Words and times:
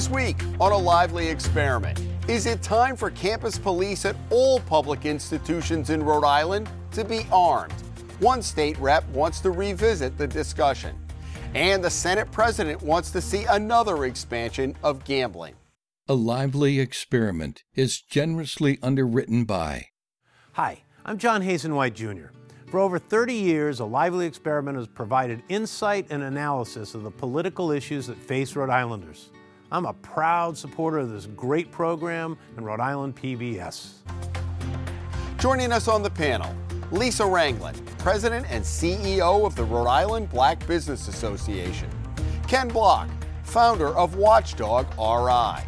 This 0.00 0.08
week 0.08 0.42
on 0.58 0.72
a 0.72 0.78
lively 0.78 1.28
experiment, 1.28 2.00
is 2.26 2.46
it 2.46 2.62
time 2.62 2.96
for 2.96 3.10
campus 3.10 3.58
police 3.58 4.06
at 4.06 4.16
all 4.30 4.60
public 4.60 5.04
institutions 5.04 5.90
in 5.90 6.02
Rhode 6.02 6.24
Island 6.24 6.70
to 6.92 7.04
be 7.04 7.26
armed? 7.30 7.74
One 8.18 8.40
state 8.40 8.78
rep 8.78 9.06
wants 9.10 9.40
to 9.40 9.50
revisit 9.50 10.16
the 10.16 10.26
discussion. 10.26 10.98
And 11.54 11.84
the 11.84 11.90
Senate 11.90 12.32
president 12.32 12.80
wants 12.80 13.10
to 13.10 13.20
see 13.20 13.44
another 13.44 14.06
expansion 14.06 14.74
of 14.82 15.04
gambling. 15.04 15.54
A 16.08 16.14
Lively 16.14 16.80
Experiment 16.80 17.64
is 17.74 18.00
generously 18.00 18.78
underwritten 18.82 19.44
by. 19.44 19.88
Hi, 20.52 20.80
I'm 21.04 21.18
John 21.18 21.42
Hazen 21.42 21.74
White 21.74 21.94
Jr. 21.94 22.28
For 22.70 22.80
over 22.80 22.98
30 22.98 23.34
years, 23.34 23.80
A 23.80 23.84
Lively 23.84 24.24
Experiment 24.24 24.78
has 24.78 24.88
provided 24.88 25.42
insight 25.50 26.06
and 26.08 26.22
analysis 26.22 26.94
of 26.94 27.02
the 27.02 27.10
political 27.10 27.70
issues 27.70 28.06
that 28.06 28.16
face 28.16 28.56
Rhode 28.56 28.70
Islanders. 28.70 29.28
I'm 29.72 29.86
a 29.86 29.92
proud 29.92 30.58
supporter 30.58 30.98
of 30.98 31.10
this 31.10 31.26
great 31.26 31.70
program 31.70 32.36
and 32.56 32.66
Rhode 32.66 32.80
Island 32.80 33.14
PBS. 33.14 33.98
Joining 35.38 35.70
us 35.70 35.86
on 35.86 36.02
the 36.02 36.10
panel, 36.10 36.52
Lisa 36.90 37.22
Ranglin, 37.22 37.76
President 37.98 38.46
and 38.50 38.64
CEO 38.64 39.46
of 39.46 39.54
the 39.54 39.62
Rhode 39.62 39.86
Island 39.86 40.28
Black 40.28 40.66
Business 40.66 41.06
Association, 41.06 41.88
Ken 42.48 42.66
Block, 42.66 43.08
founder 43.44 43.94
of 43.94 44.16
Watchdog 44.16 44.86
RI, 44.98 45.62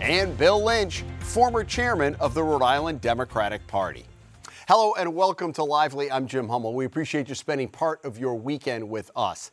and 0.00 0.34
Bill 0.38 0.64
Lynch, 0.64 1.04
former 1.20 1.62
chairman 1.62 2.14
of 2.20 2.32
the 2.32 2.42
Rhode 2.42 2.62
Island 2.62 3.02
Democratic 3.02 3.66
Party. 3.66 4.06
Hello 4.66 4.94
and 4.98 5.14
welcome 5.14 5.52
to 5.52 5.62
Lively. 5.62 6.10
I'm 6.10 6.26
Jim 6.26 6.48
Hummel. 6.48 6.72
We 6.72 6.86
appreciate 6.86 7.28
you 7.28 7.34
spending 7.34 7.68
part 7.68 8.02
of 8.02 8.16
your 8.16 8.34
weekend 8.34 8.88
with 8.88 9.10
us. 9.14 9.50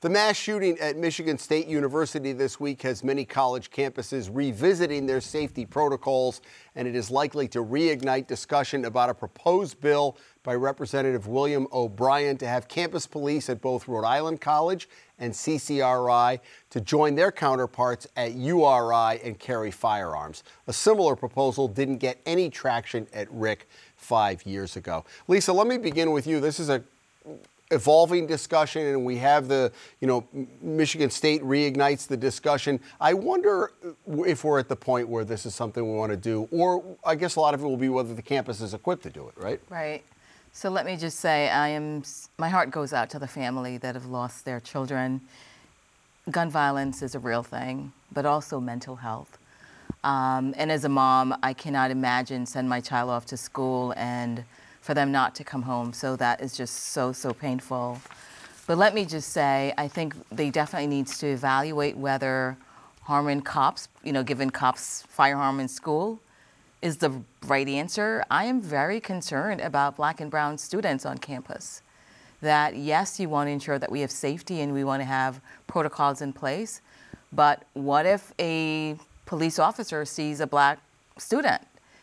The 0.00 0.10
mass 0.10 0.36
shooting 0.36 0.78
at 0.78 0.96
Michigan 0.96 1.38
State 1.38 1.66
University 1.66 2.32
this 2.32 2.60
week 2.60 2.82
has 2.82 3.02
many 3.02 3.24
college 3.24 3.70
campuses 3.70 4.30
revisiting 4.32 5.06
their 5.06 5.20
safety 5.20 5.64
protocols, 5.64 6.40
and 6.74 6.86
it 6.86 6.94
is 6.94 7.10
likely 7.10 7.48
to 7.48 7.64
reignite 7.64 8.26
discussion 8.26 8.84
about 8.84 9.10
a 9.10 9.14
proposed 9.14 9.80
bill 9.80 10.16
by 10.42 10.54
Representative 10.54 11.26
William 11.26 11.66
O'Brien 11.72 12.36
to 12.36 12.46
have 12.46 12.68
campus 12.68 13.06
police 13.06 13.48
at 13.48 13.62
both 13.62 13.88
Rhode 13.88 14.04
Island 14.04 14.40
College 14.40 14.88
and 15.18 15.32
CCRI 15.32 16.38
to 16.70 16.80
join 16.80 17.14
their 17.14 17.32
counterparts 17.32 18.06
at 18.16 18.34
URI 18.34 19.20
and 19.24 19.38
carry 19.38 19.70
firearms. 19.70 20.44
A 20.66 20.72
similar 20.72 21.16
proposal 21.16 21.66
didn't 21.66 21.98
get 21.98 22.20
any 22.26 22.50
traction 22.50 23.06
at 23.12 23.26
RIC 23.32 23.68
five 23.96 24.44
years 24.44 24.76
ago. 24.76 25.04
Lisa, 25.28 25.52
let 25.52 25.66
me 25.66 25.78
begin 25.78 26.10
with 26.10 26.26
you. 26.26 26.40
This 26.40 26.60
is 26.60 26.68
a 26.68 26.82
evolving 27.74 28.26
discussion 28.26 28.86
and 28.86 29.04
we 29.04 29.16
have 29.16 29.48
the 29.48 29.70
you 30.00 30.06
know 30.06 30.26
michigan 30.62 31.10
state 31.10 31.42
reignites 31.42 32.06
the 32.06 32.16
discussion. 32.16 32.80
I 33.00 33.14
wonder 33.14 33.72
if 34.26 34.44
we're 34.44 34.58
at 34.58 34.68
the 34.68 34.76
point 34.76 35.08
where 35.08 35.24
this 35.24 35.44
is 35.44 35.54
something 35.54 35.82
we 35.84 35.96
want 35.98 36.12
to 36.12 36.16
do 36.16 36.48
or 36.50 36.82
i 37.04 37.14
guess 37.14 37.36
a 37.36 37.40
lot 37.40 37.52
of 37.54 37.62
it 37.62 37.66
will 37.66 37.76
be 37.76 37.88
whether 37.88 38.14
the 38.14 38.22
campus 38.22 38.60
is 38.60 38.72
equipped 38.72 39.02
to 39.02 39.10
do 39.10 39.28
it 39.28 39.34
right? 39.36 39.60
Right. 39.68 40.02
So 40.52 40.70
let 40.70 40.86
me 40.86 40.96
just 40.96 41.18
say 41.18 41.50
i 41.50 41.68
am 41.68 42.04
my 42.38 42.48
heart 42.48 42.70
goes 42.70 42.92
out 42.92 43.10
to 43.10 43.18
the 43.18 43.28
family 43.28 43.76
that 43.78 43.94
have 43.94 44.06
lost 44.06 44.44
their 44.44 44.60
children. 44.60 45.20
Gun 46.30 46.48
violence 46.48 47.02
is 47.02 47.14
a 47.14 47.18
real 47.18 47.42
thing 47.42 47.92
but 48.12 48.24
also 48.24 48.60
mental 48.60 48.96
health. 48.96 49.36
Um, 50.04 50.54
and 50.56 50.70
as 50.70 50.84
a 50.84 50.88
mom 50.88 51.36
i 51.42 51.52
cannot 51.52 51.90
imagine 51.90 52.46
send 52.46 52.68
my 52.68 52.80
child 52.80 53.10
off 53.10 53.26
to 53.26 53.36
school 53.36 53.92
and 53.96 54.44
for 54.84 54.92
them 54.92 55.10
not 55.10 55.34
to 55.34 55.42
come 55.42 55.62
home. 55.62 55.94
So 55.94 56.14
that 56.16 56.42
is 56.42 56.54
just 56.54 56.90
so, 56.90 57.10
so 57.10 57.32
painful. 57.32 58.02
But 58.66 58.76
let 58.76 58.92
me 58.92 59.06
just 59.06 59.30
say, 59.30 59.72
I 59.78 59.88
think 59.88 60.14
they 60.30 60.50
definitely 60.50 60.88
needs 60.88 61.16
to 61.20 61.26
evaluate 61.26 61.96
whether 61.96 62.58
harming 63.04 63.40
cops, 63.40 63.88
you 64.02 64.12
know, 64.12 64.22
giving 64.22 64.50
cops 64.50 65.02
firearm 65.08 65.58
in 65.58 65.68
school 65.68 66.20
is 66.82 66.98
the 66.98 67.22
right 67.46 67.66
answer. 67.66 68.26
I 68.30 68.44
am 68.44 68.60
very 68.60 69.00
concerned 69.00 69.62
about 69.62 69.96
black 69.96 70.20
and 70.20 70.30
brown 70.30 70.58
students 70.58 71.06
on 71.06 71.16
campus. 71.16 71.80
That 72.42 72.76
yes, 72.76 73.18
you 73.18 73.30
want 73.30 73.46
to 73.48 73.52
ensure 73.52 73.78
that 73.78 73.90
we 73.90 74.00
have 74.02 74.10
safety 74.10 74.60
and 74.60 74.74
we 74.74 74.84
want 74.84 75.00
to 75.00 75.06
have 75.06 75.40
protocols 75.66 76.20
in 76.20 76.34
place, 76.34 76.82
but 77.32 77.64
what 77.72 78.04
if 78.04 78.34
a 78.38 78.98
police 79.24 79.58
officer 79.58 80.04
sees 80.04 80.40
a 80.40 80.46
black 80.46 80.78
student 81.16 81.62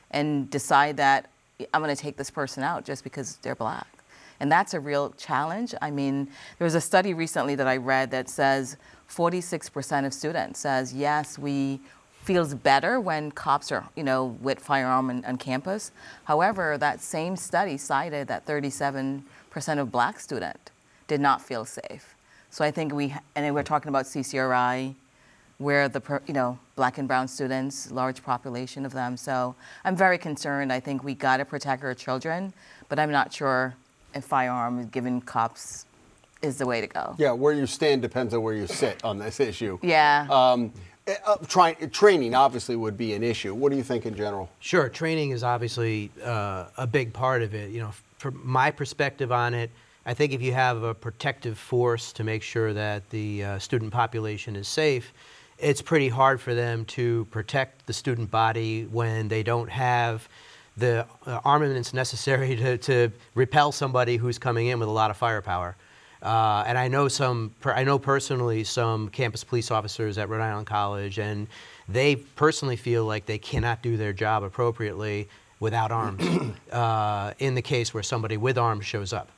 and 0.09 0.49
decide 0.49 0.97
that 0.97 1.30
I'm 1.73 1.81
going 1.81 1.95
to 1.95 2.01
take 2.01 2.17
this 2.17 2.29
person 2.29 2.63
out 2.63 2.85
just 2.85 3.03
because 3.03 3.37
they're 3.37 3.55
black. 3.55 3.87
And 4.39 4.51
that's 4.51 4.73
a 4.73 4.79
real 4.79 5.11
challenge. 5.11 5.75
I 5.81 5.91
mean, 5.91 6.27
there 6.57 6.65
was 6.65 6.73
a 6.73 6.81
study 6.81 7.13
recently 7.13 7.55
that 7.55 7.67
I 7.67 7.77
read 7.77 8.09
that 8.11 8.27
says 8.27 8.77
46% 9.09 10.05
of 10.05 10.13
students 10.13 10.59
says, 10.59 10.93
yes, 10.93 11.37
we 11.37 11.79
feels 12.23 12.53
better 12.53 12.99
when 12.99 13.31
cops 13.31 13.71
are, 13.71 13.87
you 13.95 14.03
know, 14.03 14.37
with 14.41 14.59
firearm 14.59 15.09
on, 15.09 15.25
on 15.25 15.37
campus. 15.37 15.91
However, 16.25 16.77
that 16.77 17.01
same 17.01 17.35
study 17.35 17.77
cited 17.77 18.27
that 18.27 18.45
37% 18.45 19.21
of 19.77 19.91
black 19.91 20.19
students 20.19 20.71
did 21.07 21.19
not 21.19 21.41
feel 21.41 21.65
safe. 21.65 22.15
So 22.49 22.63
I 22.63 22.71
think 22.71 22.93
we, 22.93 23.15
and 23.35 23.53
we're 23.53 23.63
talking 23.63 23.89
about 23.89 24.05
CCRI, 24.05 24.95
where 25.61 25.87
the 25.87 26.21
you 26.27 26.33
know 26.33 26.57
black 26.75 26.97
and 26.97 27.07
brown 27.07 27.27
students, 27.27 27.91
large 27.91 28.23
population 28.23 28.85
of 28.85 28.91
them. 28.91 29.15
So 29.15 29.55
I'm 29.85 29.95
very 29.95 30.17
concerned. 30.17 30.73
I 30.73 30.79
think 30.79 31.03
we 31.03 31.13
got 31.13 31.37
to 31.37 31.45
protect 31.45 31.83
our 31.83 31.93
children, 31.93 32.53
but 32.89 32.99
I'm 32.99 33.11
not 33.11 33.31
sure 33.31 33.75
if 34.13 34.23
firearm 34.25 34.87
given 34.87 35.21
cops 35.21 35.85
is 36.41 36.57
the 36.57 36.65
way 36.65 36.81
to 36.81 36.87
go. 36.87 37.15
Yeah, 37.19 37.31
where 37.31 37.53
you 37.53 37.67
stand 37.67 38.01
depends 38.01 38.33
on 38.33 38.41
where 38.41 38.55
you 38.55 38.67
sit 38.67 39.03
on 39.03 39.19
this 39.19 39.39
issue. 39.39 39.77
Yeah. 39.83 40.27
Um, 40.29 40.73
eh, 41.05 41.15
uh, 41.25 41.37
try, 41.47 41.73
training 41.73 42.33
obviously 42.33 42.75
would 42.75 42.97
be 42.97 43.13
an 43.13 43.23
issue. 43.23 43.53
What 43.53 43.71
do 43.71 43.77
you 43.77 43.83
think 43.83 44.07
in 44.07 44.15
general? 44.15 44.49
Sure, 44.59 44.89
training 44.89 45.31
is 45.31 45.43
obviously 45.43 46.09
uh, 46.23 46.65
a 46.77 46.87
big 46.87 47.13
part 47.13 47.43
of 47.43 47.53
it. 47.53 47.69
You 47.69 47.81
know, 47.81 47.91
from 48.17 48.41
my 48.43 48.71
perspective 48.71 49.31
on 49.31 49.53
it, 49.53 49.69
I 50.03 50.15
think 50.15 50.33
if 50.33 50.41
you 50.41 50.53
have 50.53 50.81
a 50.81 50.95
protective 50.95 51.59
force 51.59 52.11
to 52.13 52.23
make 52.23 52.41
sure 52.41 52.73
that 52.73 53.07
the 53.11 53.43
uh, 53.43 53.59
student 53.59 53.93
population 53.93 54.55
is 54.55 54.67
safe, 54.67 55.13
it's 55.61 55.81
pretty 55.81 56.09
hard 56.09 56.41
for 56.41 56.53
them 56.53 56.85
to 56.85 57.25
protect 57.25 57.85
the 57.85 57.93
student 57.93 58.31
body 58.31 58.83
when 58.91 59.27
they 59.27 59.43
don't 59.43 59.69
have 59.69 60.27
the 60.77 61.05
uh, 61.25 61.39
armaments 61.45 61.93
necessary 61.93 62.55
to, 62.57 62.77
to 62.79 63.11
repel 63.35 63.71
somebody 63.71 64.17
who's 64.17 64.37
coming 64.37 64.67
in 64.67 64.79
with 64.79 64.89
a 64.89 64.91
lot 64.91 65.11
of 65.11 65.17
firepower. 65.17 65.75
Uh, 66.21 66.63
and 66.67 66.77
I 66.77 66.87
know 66.87 67.07
some, 67.07 67.53
I 67.65 67.83
know 67.83 67.97
personally 67.97 68.63
some 68.63 69.09
campus 69.09 69.43
police 69.43 69.71
officers 69.71 70.17
at 70.17 70.29
Rhode 70.29 70.41
Island 70.41 70.67
College, 70.67 71.17
and 71.17 71.47
they 71.89 72.15
personally 72.15 72.75
feel 72.75 73.05
like 73.05 73.25
they 73.25 73.39
cannot 73.39 73.81
do 73.81 73.97
their 73.97 74.13
job 74.13 74.43
appropriately 74.43 75.27
without 75.59 75.91
arms 75.91 76.23
uh, 76.71 77.33
in 77.39 77.55
the 77.55 77.61
case 77.61 77.93
where 77.93 78.03
somebody 78.03 78.37
with 78.37 78.57
arms 78.57 78.85
shows 78.85 79.13
up. 79.13 79.29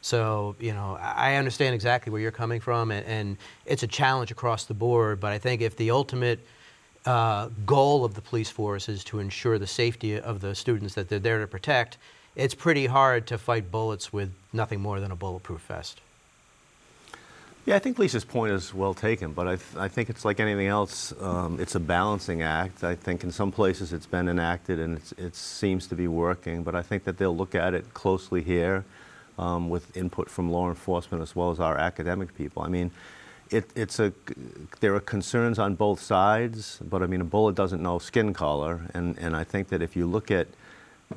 So, 0.00 0.54
you 0.60 0.72
know, 0.72 0.98
I 1.00 1.36
understand 1.36 1.74
exactly 1.74 2.12
where 2.12 2.20
you're 2.20 2.30
coming 2.30 2.60
from, 2.60 2.90
and, 2.90 3.04
and 3.06 3.36
it's 3.66 3.82
a 3.82 3.86
challenge 3.86 4.30
across 4.30 4.64
the 4.64 4.74
board. 4.74 5.20
But 5.20 5.32
I 5.32 5.38
think 5.38 5.60
if 5.60 5.76
the 5.76 5.90
ultimate 5.90 6.40
uh, 7.04 7.48
goal 7.66 8.04
of 8.04 8.14
the 8.14 8.20
police 8.20 8.50
force 8.50 8.88
is 8.88 9.02
to 9.04 9.18
ensure 9.18 9.58
the 9.58 9.66
safety 9.66 10.20
of 10.20 10.40
the 10.40 10.54
students 10.54 10.94
that 10.94 11.08
they're 11.08 11.18
there 11.18 11.40
to 11.40 11.46
protect, 11.46 11.98
it's 12.36 12.54
pretty 12.54 12.86
hard 12.86 13.26
to 13.26 13.38
fight 13.38 13.70
bullets 13.70 14.12
with 14.12 14.30
nothing 14.52 14.80
more 14.80 15.00
than 15.00 15.10
a 15.10 15.16
bulletproof 15.16 15.60
vest. 15.62 16.00
Yeah, 17.66 17.76
I 17.76 17.80
think 17.80 17.98
Lisa's 17.98 18.24
point 18.24 18.52
is 18.52 18.72
well 18.72 18.94
taken, 18.94 19.32
but 19.32 19.46
I, 19.46 19.56
th- 19.56 19.76
I 19.76 19.88
think 19.88 20.08
it's 20.08 20.24
like 20.24 20.40
anything 20.40 20.68
else. 20.68 21.12
Um, 21.20 21.60
it's 21.60 21.74
a 21.74 21.80
balancing 21.80 22.40
act. 22.40 22.82
I 22.82 22.94
think 22.94 23.24
in 23.24 23.30
some 23.30 23.52
places 23.52 23.92
it's 23.92 24.06
been 24.06 24.28
enacted 24.28 24.78
and 24.78 25.00
it 25.18 25.36
seems 25.36 25.86
to 25.88 25.94
be 25.94 26.08
working, 26.08 26.62
but 26.62 26.74
I 26.74 26.80
think 26.80 27.04
that 27.04 27.18
they'll 27.18 27.36
look 27.36 27.54
at 27.54 27.74
it 27.74 27.92
closely 27.92 28.40
here 28.40 28.84
um, 29.38 29.70
with 29.70 29.96
input 29.96 30.28
from 30.28 30.50
law 30.50 30.68
enforcement 30.68 31.22
as 31.22 31.34
well 31.34 31.50
as 31.50 31.60
our 31.60 31.78
academic 31.78 32.36
people. 32.36 32.62
I 32.62 32.68
mean, 32.68 32.90
it, 33.50 33.70
it's 33.74 33.98
a, 33.98 34.12
there 34.80 34.94
are 34.94 35.00
concerns 35.00 35.58
on 35.58 35.74
both 35.74 36.00
sides, 36.00 36.80
but 36.82 37.02
I 37.02 37.06
mean, 37.06 37.20
a 37.20 37.24
bullet 37.24 37.54
doesn't 37.54 37.82
know 37.82 37.98
skin 37.98 38.34
color. 38.34 38.82
And, 38.94 39.18
and 39.18 39.34
I 39.34 39.44
think 39.44 39.68
that 39.68 39.80
if 39.80 39.96
you 39.96 40.06
look 40.06 40.30
at 40.30 40.48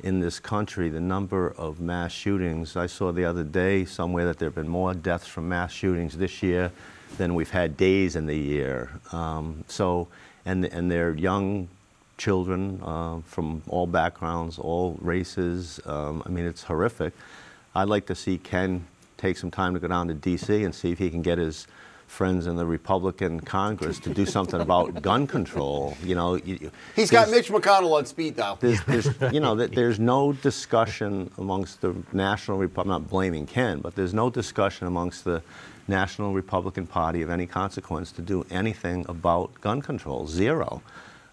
in 0.02 0.20
this 0.20 0.40
country 0.40 0.88
the 0.88 1.00
number 1.00 1.50
of 1.58 1.80
mass 1.80 2.12
shootings, 2.12 2.76
I 2.76 2.86
saw 2.86 3.12
the 3.12 3.24
other 3.24 3.44
day 3.44 3.84
somewhere 3.84 4.24
that 4.26 4.38
there 4.38 4.46
have 4.46 4.54
been 4.54 4.68
more 4.68 4.94
deaths 4.94 5.26
from 5.26 5.48
mass 5.48 5.72
shootings 5.72 6.16
this 6.16 6.42
year 6.42 6.72
than 7.18 7.34
we've 7.34 7.50
had 7.50 7.76
days 7.76 8.16
in 8.16 8.24
the 8.26 8.38
year. 8.38 8.90
Um, 9.12 9.64
so, 9.68 10.08
and, 10.46 10.64
and 10.64 10.90
they're 10.90 11.14
young 11.14 11.68
children 12.16 12.80
uh, 12.82 13.20
from 13.26 13.62
all 13.68 13.86
backgrounds, 13.86 14.58
all 14.58 14.96
races. 15.00 15.80
Um, 15.84 16.22
I 16.24 16.30
mean, 16.30 16.46
it's 16.46 16.62
horrific. 16.62 17.12
I'd 17.74 17.88
like 17.88 18.06
to 18.06 18.14
see 18.14 18.38
Ken 18.38 18.86
take 19.16 19.36
some 19.36 19.50
time 19.50 19.74
to 19.74 19.80
go 19.80 19.88
down 19.88 20.08
to 20.08 20.14
D.C. 20.14 20.64
and 20.64 20.74
see 20.74 20.90
if 20.90 20.98
he 20.98 21.10
can 21.10 21.22
get 21.22 21.38
his 21.38 21.66
friends 22.12 22.46
in 22.46 22.56
the 22.56 22.66
Republican 22.66 23.40
Congress 23.40 23.98
to 24.00 24.12
do 24.12 24.26
something 24.26 24.60
about 24.60 25.00
gun 25.00 25.26
control. 25.26 25.96
You 26.04 26.14
know, 26.14 26.34
you, 26.34 26.70
he's 26.94 27.10
got 27.10 27.30
Mitch 27.30 27.48
McConnell 27.48 27.96
on 27.96 28.04
speed 28.04 28.36
dial. 28.36 28.58
There's, 28.60 28.82
there's, 28.84 29.08
you 29.32 29.40
know, 29.40 29.54
there's 29.54 29.98
no 29.98 30.34
discussion 30.34 31.30
amongst 31.38 31.80
the 31.80 31.94
National 32.12 32.58
Republican. 32.58 32.92
I'm 32.92 33.02
not 33.02 33.08
blaming 33.08 33.46
Ken, 33.46 33.80
but 33.80 33.94
there's 33.94 34.12
no 34.12 34.28
discussion 34.28 34.86
amongst 34.86 35.24
the 35.24 35.42
National 35.88 36.34
Republican 36.34 36.86
Party 36.86 37.22
of 37.22 37.30
any 37.30 37.46
consequence 37.46 38.12
to 38.12 38.22
do 38.22 38.44
anything 38.50 39.06
about 39.08 39.58
gun 39.62 39.80
control. 39.80 40.26
Zero, 40.26 40.82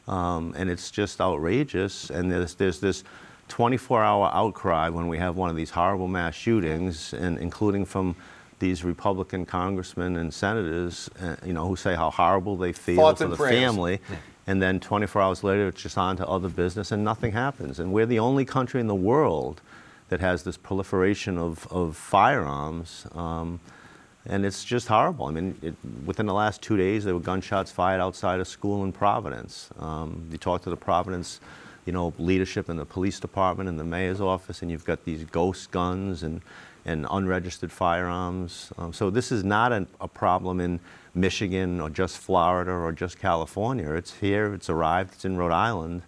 um, 0.07 0.53
and 0.57 0.69
it's 0.69 0.92
just 0.92 1.19
outrageous. 1.19 2.09
And 2.09 2.31
there's 2.31 2.56
there's 2.56 2.80
this 2.80 3.03
24-hour 3.50 4.31
outcry 4.34 4.90
when 4.90 5.07
we 5.07 5.18
have 5.18 5.36
one 5.36 5.50
of 5.50 5.56
these 5.56 5.72
horrible 5.72 6.07
mass 6.07 6.36
shootings, 6.36 7.13
and 7.13 7.38
including 7.38 7.86
from 7.86 8.16
these 8.60 8.84
Republican 8.84 9.46
congressmen 9.46 10.18
and 10.18 10.34
senators, 10.34 11.10
uh, 11.22 11.36
you 11.46 11.54
know, 11.54 11.68
who 11.68 11.75
say 11.75 11.96
how 11.96 12.10
horrible 12.10 12.57
they 12.57 12.74
feel 12.74 12.98
Thoughts 12.98 13.22
for 13.22 13.28
the 13.28 13.36
prayers. 13.36 13.56
family. 13.56 14.00
And 14.48 14.62
then 14.62 14.80
24 14.80 15.22
hours 15.22 15.44
later, 15.44 15.68
it's 15.68 15.81
just 15.81 15.98
on 15.98 16.18
to 16.18 16.28
other 16.28 16.50
business 16.50 16.92
and 16.92 17.04
nothing 17.04 17.31
happens. 17.34 17.80
And 17.80 17.94
we're 17.94 18.06
the 18.07 18.19
only 18.19 18.46
country 18.46 18.81
in 18.81 18.88
the 18.88 18.96
world 18.96 19.62
that 20.10 20.19
has 20.19 20.44
this 20.44 20.57
proliferation 20.57 21.38
of, 21.38 21.68
of 21.72 21.95
firearms. 21.95 23.06
Um, 23.13 23.60
and 24.25 24.45
it's 24.45 24.63
just 24.63 24.88
horrible. 24.88 25.28
I 25.28 25.31
mean, 25.31 25.57
it, 25.62 25.75
within 26.06 26.25
the 26.25 26.34
last 26.34 26.62
two 26.62 26.78
days, 26.78 27.06
there 27.06 27.13
were 27.13 27.19
gunshots 27.19 27.72
fired 27.72 28.02
outside 28.02 28.40
a 28.40 28.45
school 28.45 28.84
in 28.84 28.92
Providence. 28.92 29.69
Um, 29.80 30.28
you 30.31 30.38
talk 30.38 30.63
to 30.63 30.69
the 30.69 30.78
Providence, 30.78 31.40
you 31.86 31.94
know, 31.94 32.14
leadership 32.18 32.70
in 32.70 32.78
the 32.78 32.86
police 32.86 33.20
department 33.20 33.70
and 33.70 33.80
the 33.80 33.84
mayor's 33.84 34.22
office, 34.22 34.62
and 34.62 34.70
you've 34.72 34.86
got 34.86 35.06
these 35.06 35.24
ghost 35.26 35.72
guns 35.72 36.24
and, 36.24 36.42
and 36.86 37.06
unregistered 37.10 37.72
firearms. 37.72 38.72
Um, 38.78 38.94
so 38.94 39.10
this 39.10 39.31
is 39.31 39.44
not 39.44 39.72
an, 39.72 39.88
a 40.00 40.08
problem 40.08 40.60
in 40.60 40.80
Michigan 41.14 41.80
or 41.80 41.90
just 41.90 42.18
Florida 42.18 42.72
or 42.72 42.92
just 42.92 43.20
California. 43.20 43.92
It's 43.94 44.14
here, 44.16 44.54
it's 44.54 44.70
arrived, 44.70 45.14
it's 45.14 45.26
in 45.26 45.38
Rhode 45.38 45.52
Island. 45.52 46.04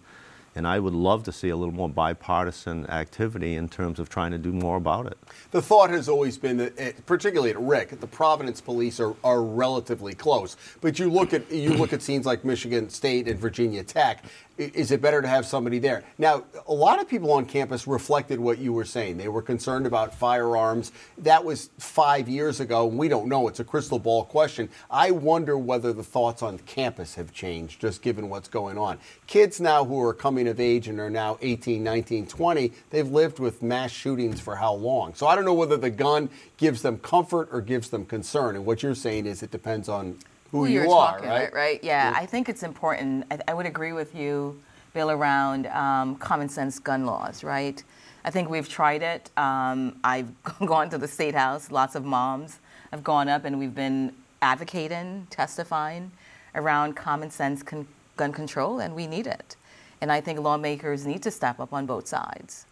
And 0.54 0.66
I 0.66 0.78
would 0.78 0.92
love 0.92 1.22
to 1.24 1.32
see 1.32 1.48
a 1.48 1.56
little 1.56 1.72
more 1.72 1.88
bipartisan 1.88 2.86
activity 2.90 3.54
in 3.56 3.70
terms 3.70 3.98
of 3.98 4.10
trying 4.10 4.32
to 4.32 4.38
do 4.38 4.52
more 4.52 4.76
about 4.76 5.06
it. 5.06 5.16
The 5.50 5.62
thought 5.62 5.88
has 5.90 6.10
always 6.10 6.36
been 6.36 6.58
that, 6.58 6.78
eh, 6.78 6.92
particularly 7.06 7.50
at 7.50 7.60
RIC, 7.60 8.00
the 8.00 8.06
Providence 8.06 8.60
police 8.60 9.00
are, 9.00 9.14
are 9.24 9.42
relatively 9.42 10.12
close. 10.12 10.58
But 10.82 10.98
you 10.98 11.10
look 11.10 11.32
at 11.32 11.50
you 11.50 11.70
look 11.70 11.94
at 11.94 12.02
scenes 12.02 12.26
like 12.26 12.44
Michigan 12.44 12.90
State 12.90 13.28
and 13.28 13.40
Virginia 13.40 13.82
Tech. 13.82 14.24
Is 14.58 14.90
it 14.90 15.00
better 15.00 15.22
to 15.22 15.28
have 15.28 15.46
somebody 15.46 15.78
there? 15.78 16.04
Now, 16.18 16.44
a 16.66 16.74
lot 16.74 17.00
of 17.00 17.08
people 17.08 17.32
on 17.32 17.46
campus 17.46 17.86
reflected 17.86 18.38
what 18.38 18.58
you 18.58 18.72
were 18.72 18.84
saying. 18.84 19.16
They 19.16 19.28
were 19.28 19.40
concerned 19.40 19.86
about 19.86 20.14
firearms. 20.14 20.92
That 21.18 21.44
was 21.44 21.70
five 21.78 22.28
years 22.28 22.60
ago. 22.60 22.88
and 22.88 22.98
We 22.98 23.08
don't 23.08 23.28
know. 23.28 23.48
It's 23.48 23.60
a 23.60 23.64
crystal 23.64 23.98
ball 23.98 24.24
question. 24.24 24.68
I 24.90 25.10
wonder 25.10 25.56
whether 25.56 25.92
the 25.92 26.02
thoughts 26.02 26.42
on 26.42 26.58
campus 26.58 27.14
have 27.14 27.32
changed, 27.32 27.80
just 27.80 28.02
given 28.02 28.28
what's 28.28 28.48
going 28.48 28.76
on. 28.76 28.98
Kids 29.26 29.60
now 29.60 29.84
who 29.84 30.00
are 30.02 30.12
coming 30.12 30.46
of 30.46 30.60
age 30.60 30.86
and 30.86 31.00
are 31.00 31.10
now 31.10 31.38
18, 31.40 31.82
19, 31.82 32.26
20, 32.26 32.72
they've 32.90 33.08
lived 33.08 33.38
with 33.38 33.62
mass 33.62 33.90
shootings 33.90 34.38
for 34.38 34.56
how 34.56 34.74
long? 34.74 35.14
So 35.14 35.26
I 35.26 35.34
don't 35.34 35.46
know 35.46 35.54
whether 35.54 35.78
the 35.78 35.90
gun 35.90 36.28
gives 36.58 36.82
them 36.82 36.98
comfort 36.98 37.48
or 37.52 37.62
gives 37.62 37.88
them 37.88 38.04
concern. 38.04 38.56
And 38.56 38.66
what 38.66 38.82
you're 38.82 38.94
saying 38.94 39.26
is 39.26 39.42
it 39.42 39.50
depends 39.50 39.88
on 39.88 40.18
who, 40.52 40.66
you're 40.66 40.84
you 40.84 40.90
are, 40.92 41.12
talking 41.14 41.28
right? 41.28 41.52
right? 41.52 41.80
Yeah, 41.82 42.12
I 42.14 42.26
think 42.26 42.48
it's 42.48 42.62
important. 42.62 43.24
I, 43.30 43.38
I 43.48 43.54
would 43.54 43.66
agree 43.66 43.92
with 43.92 44.14
you, 44.14 44.60
Bill, 44.92 45.10
around 45.10 45.66
um, 45.68 46.16
common 46.16 46.48
sense 46.48 46.78
gun 46.78 47.06
laws, 47.06 47.42
right? 47.42 47.82
I 48.24 48.30
think 48.30 48.50
we've 48.50 48.68
tried 48.68 49.02
it. 49.02 49.30
Um, 49.36 49.96
I've 50.04 50.30
gone 50.66 50.90
to 50.90 50.98
the 50.98 51.08
state 51.08 51.34
house. 51.34 51.70
Lots 51.70 51.94
of 51.94 52.04
moms 52.04 52.60
have 52.90 53.02
gone 53.02 53.28
up, 53.28 53.44
and 53.44 53.58
we've 53.58 53.74
been 53.74 54.12
advocating, 54.42 55.26
testifying 55.30 56.12
around 56.54 56.94
common 56.94 57.30
sense 57.30 57.62
con- 57.62 57.88
gun 58.16 58.32
control, 58.32 58.78
and 58.78 58.94
we 58.94 59.06
need 59.06 59.26
it. 59.26 59.56
And 60.02 60.12
I 60.12 60.20
think 60.20 60.38
lawmakers 60.38 61.06
need 61.06 61.22
to 61.22 61.30
step 61.30 61.60
up 61.60 61.72
on 61.72 61.86
both 61.86 62.06
sides. 62.06 62.66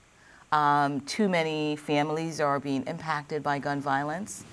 Um, 0.53 1.01
too 1.03 1.29
many 1.29 1.77
families 1.77 2.41
are 2.41 2.61
being 2.61 2.83
impacted 2.87 3.43
by 3.43 3.59
gun 3.59 3.81
violence. 3.81 4.45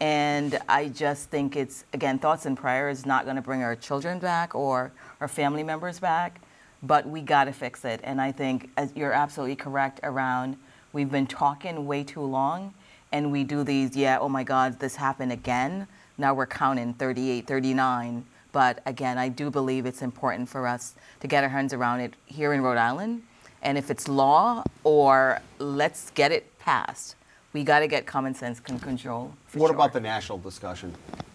And 0.00 0.58
I 0.68 0.88
just 0.88 1.30
think 1.30 1.56
it's, 1.56 1.84
again, 1.92 2.18
thoughts 2.18 2.46
and 2.46 2.56
prayers 2.56 3.04
not 3.04 3.24
going 3.24 3.36
to 3.36 3.42
bring 3.42 3.62
our 3.62 3.76
children 3.76 4.18
back 4.18 4.54
or 4.54 4.92
our 5.20 5.28
family 5.28 5.62
members 5.62 6.00
back, 6.00 6.40
but 6.82 7.06
we 7.06 7.20
got 7.20 7.44
to 7.44 7.52
fix 7.52 7.84
it. 7.84 8.00
And 8.02 8.20
I 8.20 8.32
think 8.32 8.70
you're 8.94 9.12
absolutely 9.12 9.56
correct 9.56 10.00
around 10.02 10.56
we've 10.92 11.10
been 11.10 11.26
talking 11.26 11.86
way 11.86 12.02
too 12.02 12.22
long 12.22 12.74
and 13.12 13.32
we 13.32 13.44
do 13.44 13.64
these, 13.64 13.96
yeah, 13.96 14.18
oh 14.20 14.28
my 14.28 14.44
God, 14.44 14.78
this 14.78 14.96
happened 14.96 15.32
again. 15.32 15.86
Now 16.16 16.34
we're 16.34 16.46
counting 16.46 16.94
38, 16.94 17.46
39. 17.46 18.24
But 18.52 18.82
again, 18.86 19.18
I 19.18 19.28
do 19.28 19.50
believe 19.50 19.86
it's 19.86 20.02
important 20.02 20.48
for 20.48 20.66
us 20.66 20.94
to 21.20 21.28
get 21.28 21.44
our 21.44 21.50
hands 21.50 21.72
around 21.72 22.00
it 22.00 22.14
here 22.26 22.52
in 22.52 22.62
Rhode 22.62 22.78
Island. 22.78 23.22
And 23.62 23.76
if 23.76 23.90
it's 23.90 24.08
law 24.08 24.64
or 24.84 25.40
let's 25.58 26.10
get 26.10 26.32
it 26.32 26.58
passed, 26.58 27.16
we 27.52 27.64
got 27.64 27.80
to 27.80 27.86
get 27.88 28.06
common 28.06 28.34
sense 28.34 28.60
con- 28.60 28.78
control. 28.78 29.32
for 29.46 29.58
What 29.58 29.68
sure. 29.68 29.74
about 29.74 29.92
the 29.92 30.00
national 30.00 30.38
discussion? 30.38 30.94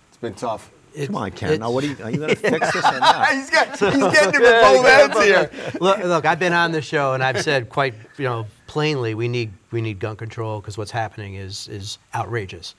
It's 0.10 0.18
been 0.18 0.34
tough. 0.34 0.72
Come 1.08 1.16
on, 1.18 1.32
Ken. 1.32 1.50
it's- 1.50 1.60
Now, 1.60 1.72
what 1.72 1.84
are 1.84 1.88
you, 1.88 1.98
are 2.04 2.10
you 2.10 2.18
going 2.18 2.30
to 2.36 2.36
fix 2.38 2.72
this 2.72 2.86
or 2.86 3.00
not? 3.00 3.28
he's, 3.34 3.50
got, 3.50 3.68
he's 3.68 3.80
getting 4.14 4.34
him 4.42 4.46
at 4.46 4.62
both 4.62 4.86
ends 4.86 5.24
here. 5.24 5.52
look, 5.82 5.98
look, 6.00 6.26
I've 6.26 6.40
been 6.40 6.54
on 6.54 6.72
the 6.72 6.82
show 6.82 7.14
and 7.14 7.22
I've 7.22 7.42
said 7.42 7.68
quite, 7.70 7.94
you 8.18 8.24
know, 8.24 8.46
plainly 8.68 9.14
we 9.14 9.28
need 9.28 9.52
we 9.72 9.82
need 9.82 10.00
gun 10.00 10.16
control 10.16 10.60
because 10.62 10.78
what's 10.78 10.92
happening 10.92 11.36
is 11.36 11.68
is 11.68 11.98
outrageous. 12.14 12.76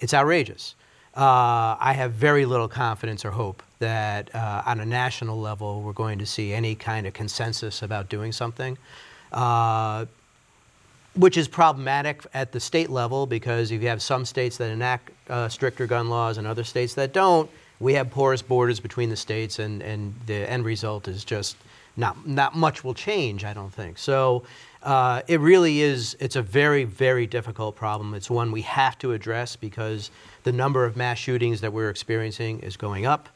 It's 0.00 0.12
outrageous. 0.12 0.74
Uh, 1.16 1.76
I 1.78 1.92
have 1.96 2.12
very 2.12 2.44
little 2.44 2.68
confidence 2.68 3.24
or 3.24 3.30
hope 3.30 3.62
that 3.78 4.34
uh, 4.34 4.62
on 4.66 4.80
a 4.80 4.86
national 4.86 5.40
level 5.40 5.82
we're 5.82 5.92
going 5.92 6.18
to 6.18 6.26
see 6.26 6.52
any 6.52 6.74
kind 6.74 7.06
of 7.06 7.12
consensus 7.14 7.82
about 7.82 8.08
doing 8.08 8.32
something. 8.32 8.78
Uh, 9.32 10.06
which 11.14 11.36
is 11.36 11.48
problematic 11.48 12.24
at 12.34 12.52
the 12.52 12.60
state 12.60 12.90
level 12.90 13.26
because 13.26 13.72
if 13.72 13.82
you 13.82 13.88
have 13.88 14.00
some 14.00 14.24
states 14.24 14.56
that 14.58 14.70
enact 14.70 15.10
uh, 15.28 15.48
stricter 15.48 15.86
gun 15.86 16.08
laws 16.08 16.38
and 16.38 16.46
other 16.46 16.64
states 16.64 16.94
that 16.94 17.12
don't, 17.12 17.50
we 17.80 17.94
have 17.94 18.10
porous 18.10 18.42
borders 18.42 18.78
between 18.78 19.08
the 19.08 19.16
states, 19.16 19.58
and, 19.58 19.82
and 19.82 20.14
the 20.26 20.48
end 20.48 20.64
result 20.64 21.08
is 21.08 21.24
just 21.24 21.56
not 21.96 22.26
not 22.26 22.54
much 22.54 22.84
will 22.84 22.94
change. 22.94 23.44
I 23.44 23.54
don't 23.54 23.72
think 23.72 23.98
so. 23.98 24.44
Uh, 24.82 25.22
it 25.26 25.40
really 25.40 25.80
is. 25.80 26.16
It's 26.20 26.36
a 26.36 26.42
very 26.42 26.84
very 26.84 27.26
difficult 27.26 27.76
problem. 27.76 28.14
It's 28.14 28.30
one 28.30 28.52
we 28.52 28.62
have 28.62 28.98
to 28.98 29.12
address 29.12 29.56
because 29.56 30.10
the 30.44 30.52
number 30.52 30.84
of 30.84 30.96
mass 30.96 31.18
shootings 31.18 31.62
that 31.62 31.72
we're 31.72 31.90
experiencing 31.90 32.60
is 32.60 32.76
going 32.76 33.06
up. 33.06 33.28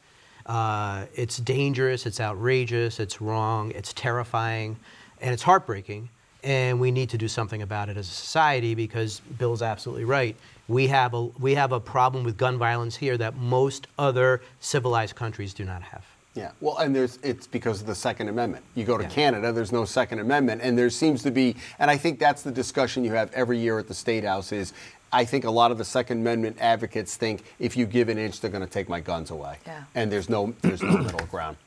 Uh, 0.45 1.05
it's 1.15 1.37
dangerous. 1.37 2.05
It's 2.05 2.21
outrageous. 2.21 2.99
It's 2.99 3.19
wrong. 3.19 3.71
It's 3.71 3.93
terrifying, 3.93 4.77
and 5.21 5.33
it's 5.33 5.43
heartbreaking 5.43 6.09
and 6.45 6.79
we 6.79 6.91
need 6.91 7.09
to 7.09 7.17
do 7.17 7.27
something 7.27 7.61
about 7.63 7.89
it 7.89 7.97
as 7.97 8.07
a 8.07 8.13
society 8.13 8.75
because 8.75 9.19
Bill's 9.39 9.61
absolutely 9.63 10.05
right. 10.05 10.35
We 10.67 10.87
have 10.87 11.13
a 11.13 11.23
we 11.23 11.55
have 11.55 11.71
a 11.71 11.79
problem 11.79 12.23
with 12.23 12.37
gun 12.37 12.57
violence 12.57 12.95
here 12.95 13.17
that 13.17 13.35
most 13.35 13.87
other 13.99 14.41
civilized 14.61 15.15
countries 15.15 15.53
do 15.53 15.65
not 15.65 15.81
have. 15.81 16.05
Yeah, 16.35 16.51
well, 16.61 16.77
and 16.77 16.95
there's 16.95 17.17
it's 17.23 17.47
because 17.47 17.81
of 17.81 17.87
the 17.87 17.95
Second 17.95 18.27
Amendment. 18.29 18.63
You 18.75 18.83
go 18.85 18.97
to 18.97 19.03
Yeah. 19.03 19.09
Canada, 19.09 19.51
there's 19.51 19.71
no 19.71 19.85
Second 19.85 20.19
Amendment, 20.19 20.61
and 20.63 20.77
there 20.77 20.89
seems 20.89 21.23
to 21.23 21.31
be, 21.31 21.55
and 21.79 21.89
I 21.89 21.97
think 21.97 22.19
that's 22.19 22.41
the 22.43 22.51
discussion 22.51 23.03
you 23.03 23.11
have 23.13 23.31
every 23.33 23.57
year 23.57 23.79
at 23.79 23.87
the 23.87 23.93
State 23.93 24.23
House. 24.23 24.51
Is 24.51 24.73
I 25.13 25.23
think 25.25 25.45
a 25.45 25.51
lot 25.51 25.71
of 25.71 25.77
the 25.77 25.85
Second 25.85 26.19
Amendment 26.19 26.57
advocates 26.59 27.15
think 27.15 27.43
if 27.57 27.75
you 27.77 27.85
give 27.85 28.09
an 28.09 28.17
inch, 28.17 28.39
they're 28.41 28.51
going 28.51 28.65
to 28.65 28.69
take 28.69 28.89
my 28.89 28.99
guns 28.99 29.31
away, 29.31 29.57
Yeah. 29.65 29.83
and 29.95 30.11
there's 30.11 30.29
no 30.29 30.53
there's 30.61 30.83
no 30.83 30.97
middle 30.97 31.25
ground. 31.27 31.57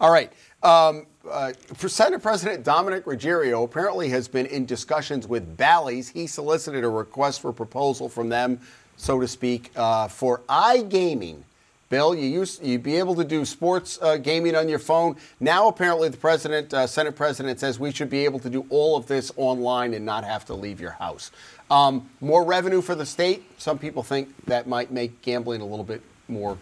All 0.00 0.10
right. 0.12 0.32
Um, 0.62 1.06
uh, 1.30 1.52
for 1.74 1.88
Senate 1.88 2.22
President 2.22 2.64
Dominick 2.64 3.04
Ruggerio 3.04 3.64
apparently 3.64 4.08
has 4.10 4.28
been 4.28 4.46
in 4.46 4.66
discussions 4.66 5.26
with 5.26 5.56
Bally's. 5.56 6.08
He 6.08 6.26
solicited 6.26 6.84
a 6.84 6.88
request 6.88 7.40
for 7.40 7.52
proposal 7.52 8.08
from 8.08 8.28
them, 8.28 8.60
so 8.96 9.20
to 9.20 9.28
speak, 9.28 9.70
uh, 9.76 10.08
for 10.08 10.40
iGaming. 10.48 11.42
Bill, 11.88 12.14
you 12.14 12.28
used 12.28 12.62
you'd 12.62 12.84
be 12.84 12.96
able 12.96 13.16
to 13.16 13.24
do 13.24 13.44
sports 13.44 13.98
uh, 14.00 14.16
gaming 14.16 14.54
on 14.54 14.68
your 14.68 14.78
phone. 14.78 15.16
Now, 15.40 15.66
apparently, 15.66 16.08
the 16.08 16.16
president, 16.16 16.72
uh, 16.72 16.86
Senate 16.86 17.16
president, 17.16 17.58
says 17.58 17.80
we 17.80 17.90
should 17.90 18.08
be 18.08 18.24
able 18.24 18.38
to 18.40 18.50
do 18.50 18.64
all 18.70 18.96
of 18.96 19.06
this 19.06 19.32
online 19.36 19.94
and 19.94 20.06
not 20.06 20.22
have 20.22 20.44
to 20.46 20.54
leave 20.54 20.80
your 20.80 20.92
house. 20.92 21.32
Um, 21.68 22.08
more 22.20 22.44
revenue 22.44 22.80
for 22.80 22.94
the 22.94 23.06
state. 23.06 23.42
Some 23.58 23.76
people 23.76 24.04
think 24.04 24.28
that 24.46 24.68
might 24.68 24.92
make 24.92 25.20
gambling 25.20 25.62
a 25.62 25.66
little 25.66 25.84
bit 25.84 26.00
more 26.28 26.56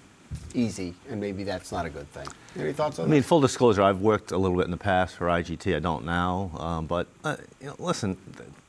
easy, 0.55 0.95
and 1.11 1.21
maybe 1.21 1.45
that's 1.45 1.73
not 1.73 1.85
a 1.85 1.91
good 1.91 2.11
thing. 2.13 2.27
Any 2.59 2.73
thoughts 2.73 2.99
on 2.99 3.07
I 3.07 3.09
mean, 3.09 3.23
full 3.23 3.41
disclosure, 3.41 3.83
I've 3.83 4.01
worked 4.01 4.33
a 4.33 4.39
little 4.39 4.57
bit 4.57 4.65
in 4.65 4.73
the 4.73 4.77
past 4.77 5.15
for 5.15 5.27
IGT. 5.27 5.77
I 5.77 5.79
don't 5.79 6.05
now. 6.05 6.51
Um, 6.59 6.87
but 6.87 7.07
uh, 7.25 7.37
you 7.61 7.69
know, 7.69 7.77
listen, 7.79 8.17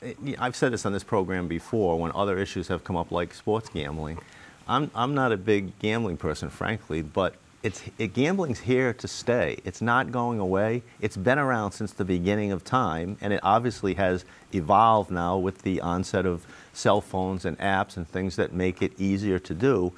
th- 0.00 0.16
it- 0.24 0.36
I've 0.40 0.54
said 0.54 0.72
this 0.72 0.86
on 0.86 0.92
this 0.92 1.02
program 1.02 1.48
before 1.48 1.98
when 1.98 2.12
other 2.14 2.38
issues 2.38 2.68
have 2.68 2.84
come 2.84 2.96
up 2.96 3.10
like 3.10 3.34
sports 3.34 3.68
gambling. 3.68 4.18
I'm, 4.68 4.90
I'm 4.94 5.14
not 5.14 5.32
a 5.32 5.36
big 5.36 5.76
gambling 5.80 6.16
person, 6.18 6.48
frankly, 6.50 7.02
but 7.02 7.34
it's, 7.64 7.82
it, 7.98 8.14
gambling's 8.14 8.60
here 8.60 8.92
to 8.94 9.08
stay. 9.08 9.58
It's 9.64 9.82
not 9.82 10.12
going 10.12 10.38
away. 10.38 10.82
It's 11.00 11.16
been 11.16 11.38
around 11.38 11.72
since 11.72 11.92
the 11.92 12.04
beginning 12.04 12.52
of 12.52 12.62
time, 12.62 13.16
and 13.20 13.32
it 13.32 13.40
obviously 13.42 13.94
has 13.94 14.24
evolved 14.54 15.10
now 15.10 15.36
with 15.36 15.62
the 15.62 15.80
onset 15.80 16.24
of 16.24 16.46
cell 16.72 17.00
phones 17.00 17.44
and 17.44 17.58
apps 17.58 17.96
and 17.96 18.08
things 18.08 18.36
that 18.36 18.52
make 18.52 18.80
it 18.80 18.92
easier 18.98 19.40
to 19.40 19.54
do. 19.54 19.92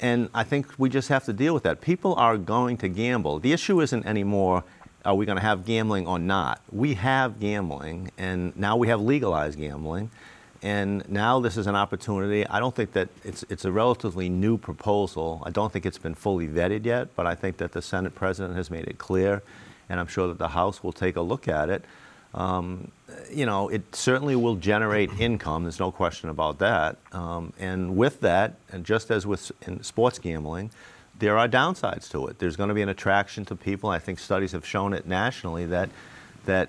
And 0.00 0.28
I 0.34 0.44
think 0.44 0.66
we 0.78 0.88
just 0.88 1.08
have 1.08 1.24
to 1.24 1.32
deal 1.32 1.54
with 1.54 1.62
that. 1.62 1.80
People 1.80 2.14
are 2.16 2.36
going 2.36 2.76
to 2.78 2.88
gamble. 2.88 3.38
The 3.38 3.52
issue 3.52 3.80
isn't 3.80 4.04
anymore 4.06 4.64
are 5.04 5.14
we 5.14 5.26
going 5.26 5.36
to 5.36 5.42
have 5.42 5.66
gambling 5.66 6.06
or 6.06 6.18
not? 6.18 6.62
We 6.72 6.94
have 6.94 7.38
gambling, 7.38 8.10
and 8.16 8.56
now 8.56 8.76
we 8.76 8.88
have 8.88 9.00
legalized 9.00 9.58
gambling. 9.58 10.10
And 10.62 11.06
now 11.10 11.40
this 11.40 11.58
is 11.58 11.66
an 11.66 11.76
opportunity. 11.76 12.46
I 12.46 12.58
don't 12.58 12.74
think 12.74 12.92
that 12.94 13.10
it's, 13.22 13.44
it's 13.50 13.66
a 13.66 13.72
relatively 13.72 14.30
new 14.30 14.56
proposal. 14.56 15.42
I 15.44 15.50
don't 15.50 15.70
think 15.70 15.84
it's 15.84 15.98
been 15.98 16.14
fully 16.14 16.48
vetted 16.48 16.86
yet, 16.86 17.14
but 17.14 17.26
I 17.26 17.34
think 17.34 17.58
that 17.58 17.72
the 17.72 17.82
Senate 17.82 18.14
president 18.14 18.56
has 18.56 18.70
made 18.70 18.86
it 18.86 18.96
clear, 18.96 19.42
and 19.90 20.00
I'm 20.00 20.06
sure 20.06 20.26
that 20.28 20.38
the 20.38 20.48
House 20.48 20.82
will 20.82 20.92
take 20.92 21.16
a 21.16 21.20
look 21.20 21.48
at 21.48 21.68
it. 21.68 21.84
Um, 22.34 22.90
you 23.32 23.46
know, 23.46 23.68
it 23.68 23.94
certainly 23.94 24.36
will 24.36 24.56
generate 24.56 25.10
income. 25.18 25.62
There's 25.62 25.80
no 25.80 25.92
question 25.92 26.28
about 26.28 26.58
that. 26.58 26.96
Um, 27.12 27.52
and 27.58 27.96
with 27.96 28.20
that, 28.20 28.54
and 28.70 28.84
just 28.84 29.10
as 29.10 29.26
with 29.26 29.52
in 29.62 29.82
sports 29.82 30.18
gambling, 30.18 30.70
there 31.18 31.38
are 31.38 31.48
downsides 31.48 32.10
to 32.10 32.26
it. 32.26 32.38
There's 32.38 32.56
going 32.56 32.68
to 32.68 32.74
be 32.74 32.82
an 32.82 32.88
attraction 32.88 33.44
to 33.46 33.56
people. 33.56 33.88
I 33.88 33.98
think 34.00 34.18
studies 34.18 34.52
have 34.52 34.66
shown 34.66 34.92
it 34.92 35.06
nationally 35.06 35.64
that 35.66 35.90
that 36.46 36.68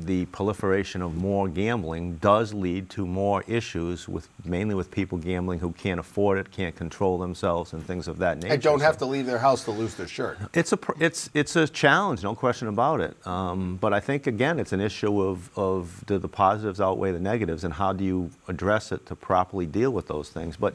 the 0.00 0.26
proliferation 0.26 1.02
of 1.02 1.16
more 1.16 1.48
gambling 1.48 2.16
does 2.16 2.52
lead 2.52 2.90
to 2.90 3.06
more 3.06 3.42
issues 3.46 4.08
with 4.08 4.28
mainly 4.44 4.74
with 4.74 4.90
people 4.90 5.18
gambling 5.18 5.58
who 5.58 5.72
can't 5.72 5.98
afford 5.98 6.38
it, 6.38 6.50
can't 6.50 6.76
control 6.76 7.18
themselves, 7.18 7.72
and 7.72 7.84
things 7.86 8.08
of 8.08 8.18
that 8.18 8.38
nature. 8.38 8.52
And 8.52 8.62
don't 8.62 8.80
have 8.80 8.98
to 8.98 9.06
leave 9.06 9.26
their 9.26 9.38
house 9.38 9.64
to 9.64 9.70
lose 9.70 9.94
their 9.94 10.08
shirt. 10.08 10.38
It's 10.52 10.72
a 10.72 10.78
it's 10.98 11.30
it's 11.34 11.56
a 11.56 11.66
challenge, 11.66 12.22
no 12.22 12.34
question 12.34 12.68
about 12.68 13.00
it. 13.00 13.16
Um, 13.26 13.76
but 13.76 13.92
I 13.92 14.00
think 14.00 14.26
again, 14.26 14.58
it's 14.58 14.72
an 14.72 14.80
issue 14.80 15.20
of 15.20 15.50
of 15.56 16.04
do 16.06 16.18
the 16.18 16.28
positives 16.28 16.80
outweigh 16.80 17.12
the 17.12 17.20
negatives, 17.20 17.64
and 17.64 17.74
how 17.74 17.92
do 17.92 18.04
you 18.04 18.30
address 18.48 18.92
it 18.92 19.06
to 19.06 19.16
properly 19.16 19.66
deal 19.66 19.90
with 19.90 20.06
those 20.06 20.28
things. 20.28 20.56
But 20.56 20.74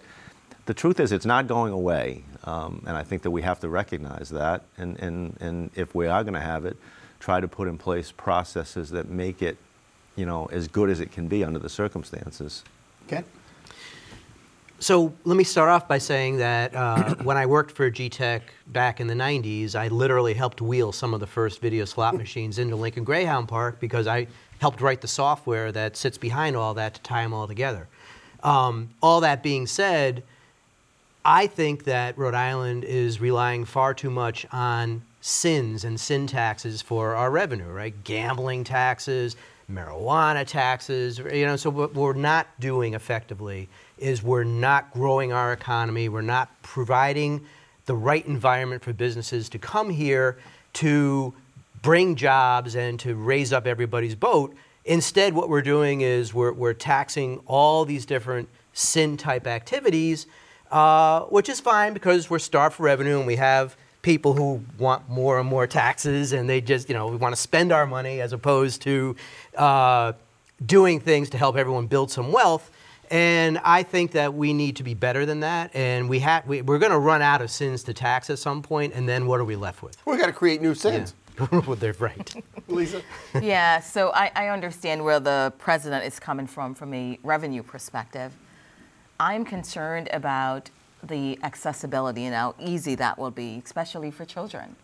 the 0.66 0.74
truth 0.74 1.00
is, 1.00 1.12
it's 1.12 1.26
not 1.26 1.48
going 1.48 1.74
away, 1.74 2.24
um, 2.44 2.84
and 2.86 2.96
I 2.96 3.04
think 3.04 3.24
that 3.24 3.32
we 3.32 3.42
have 3.42 3.60
to 3.62 3.70
recognize 3.70 4.30
that. 4.30 4.64
And 4.78 5.00
and 5.00 5.38
and 5.40 5.72
if 5.76 5.94
we 5.94 6.08
are 6.08 6.24
going 6.24 6.36
to 6.36 6.40
have 6.40 6.66
it 6.66 6.78
try 7.20 7.40
to 7.40 7.48
put 7.48 7.68
in 7.68 7.78
place 7.78 8.12
processes 8.12 8.90
that 8.92 9.10
make 9.10 9.42
it, 9.42 9.58
you 10.16 10.26
know, 10.26 10.48
as 10.52 10.68
good 10.68 10.90
as 10.90 11.00
it 11.00 11.12
can 11.12 11.28
be 11.28 11.44
under 11.44 11.60
the 11.60 11.70
circumstances. 11.70 12.64
Ken? 13.08 13.24
So 14.82 15.14
let 15.26 15.36
me 15.36 15.44
start 15.44 15.70
off 15.70 15.90
by 15.90 15.98
saying 15.98 16.38
that 16.38 16.74
uh, 16.74 17.16
when 17.24 17.36
I 17.36 17.46
worked 17.46 17.72
for 17.72 17.92
GTECH 17.92 18.42
back 18.68 19.02
in 19.02 19.08
the 19.08 19.14
90s, 19.14 19.76
I 19.76 19.90
literally 19.90 20.34
helped 20.34 20.62
wheel 20.62 20.94
some 20.94 21.14
of 21.14 21.20
the 21.20 21.28
first 21.28 21.60
video 21.60 21.84
slot 21.84 22.16
machines 22.18 22.60
into 22.60 22.76
Lincoln 22.76 23.04
Greyhound 23.04 23.50
Park 23.50 23.80
because 23.80 24.08
I 24.08 24.28
helped 24.60 24.80
write 24.80 25.02
the 25.02 25.08
software 25.08 25.72
that 25.74 25.98
sits 25.98 26.18
behind 26.18 26.56
all 26.56 26.74
that 26.76 26.94
to 26.94 27.02
tie 27.02 27.24
them 27.24 27.34
all 27.34 27.48
together. 27.48 27.88
Um, 28.42 28.90
all 29.02 29.20
that 29.22 29.44
being 29.44 29.68
said, 29.68 30.24
I 31.26 31.48
think 31.48 31.84
that 31.84 32.18
Rhode 32.18 32.34
Island 32.34 32.86
is 32.86 33.20
relying 33.20 33.66
far 33.66 33.94
too 33.94 34.10
much 34.10 34.46
on 34.54 35.02
sins 35.22 35.84
and 35.84 36.00
sin 36.00 36.28
taxes 36.28 36.82
for 36.82 37.16
our 37.16 37.30
revenue, 37.30 37.70
right? 37.70 38.04
Gambling 38.04 38.64
taxes, 38.64 39.36
marijuana 39.72 40.46
taxes, 40.46 41.20
you 41.20 41.46
know, 41.46 41.56
so 41.56 41.70
what 41.70 41.94
we're 41.94 42.14
not 42.14 42.48
doing 42.60 42.94
effectively 42.94 43.70
is 43.98 44.24
we're 44.24 44.44
not 44.44 44.92
growing 44.94 45.32
our 45.32 45.54
economy, 45.54 46.10
we're 46.10 46.22
not 46.22 46.50
providing 46.64 47.46
the 47.86 47.96
right 47.96 48.26
environment 48.26 48.84
for 48.84 48.94
businesses 48.94 49.50
to 49.50 49.60
come 49.60 49.90
here 49.90 50.38
to 50.74 51.34
bring 51.82 52.16
jobs 52.16 52.76
and 52.76 53.00
to 53.00 53.16
raise 53.16 53.52
up 53.54 53.66
everybody's 53.68 54.16
boat. 54.16 54.56
Instead, 54.86 55.34
what 55.34 55.50
we're 55.50 55.62
doing 55.62 56.02
is 56.02 56.34
we're, 56.34 56.52
we're 56.52 56.74
taxing 56.74 57.42
all 57.46 57.86
these 57.86 58.06
different 58.06 58.50
sin 58.74 59.18
type 59.18 59.46
activities, 59.48 60.26
uh, 60.72 61.22
which 61.22 61.50
is 61.50 61.60
fine 61.60 61.94
because 61.94 62.30
we're 62.30 62.40
starved 62.40 62.76
for 62.76 62.84
revenue 62.84 63.18
and 63.18 63.28
we 63.28 63.36
have 63.36 63.76
people 64.10 64.34
who 64.34 64.60
want 64.80 65.08
more 65.08 65.40
and 65.40 65.48
more 65.48 65.68
taxes 65.68 66.34
and 66.34 66.50
they 66.50 66.60
just, 66.60 66.90
you 66.90 66.96
know, 66.96 67.06
we 67.06 67.16
want 67.16 67.32
to 67.36 67.40
spend 67.40 67.72
our 67.72 67.86
money 67.86 68.22
as 68.22 68.34
opposed 68.34 68.82
to 68.82 69.16
uh, 69.56 70.14
doing 70.66 71.00
things 71.00 71.30
to 71.30 71.38
help 71.38 71.56
everyone 71.56 71.86
build 71.86 72.10
some 72.10 72.32
wealth. 72.32 72.72
And 73.12 73.60
I 73.64 73.84
think 73.84 74.14
that 74.14 74.34
we 74.34 74.52
need 74.52 74.78
to 74.78 74.84
be 74.84 74.96
better 74.96 75.28
than 75.28 75.42
that. 75.42 75.70
And 75.76 76.10
we 76.10 76.18
have, 76.22 76.48
we, 76.48 76.62
are 76.62 76.64
going 76.64 76.92
to 76.92 76.98
run 76.98 77.22
out 77.22 77.44
of 77.44 77.52
sins 77.52 77.84
to 77.84 77.94
tax 77.94 78.32
at 78.32 78.40
some 78.40 78.64
point, 78.64 78.96
and 78.96 79.08
then 79.08 79.28
what 79.28 79.40
are 79.40 79.46
we 79.46 79.56
left 79.56 79.84
with? 79.84 79.96
We've 80.08 80.20
got 80.20 80.26
to 80.26 80.34
create 80.34 80.60
new 80.60 80.74
sins. 80.74 81.14
Yeah. 81.40 81.60
well, 81.68 81.76
they're 81.76 81.94
right. 82.00 82.34
Lisa? 82.68 83.04
yeah, 83.40 83.80
so 83.80 84.10
I, 84.16 84.32
I 84.36 84.48
understand 84.48 85.04
where 85.04 85.20
the 85.20 85.54
president 85.60 86.04
is 86.04 86.20
coming 86.20 86.48
from 86.48 86.74
from 86.74 86.96
a 86.96 87.20
revenue 87.22 87.62
perspective. 87.62 88.32
I'm 89.20 89.46
concerned 89.46 90.10
about 90.12 90.72
the 91.04 91.40
accessibility 91.44 92.26
and 92.26 92.36
how 92.36 92.56
easy 92.60 92.96
that 92.96 93.18
will 93.18 93.32
be, 93.32 93.62
especially 93.64 94.12
for 94.12 94.26
children. 94.26 94.76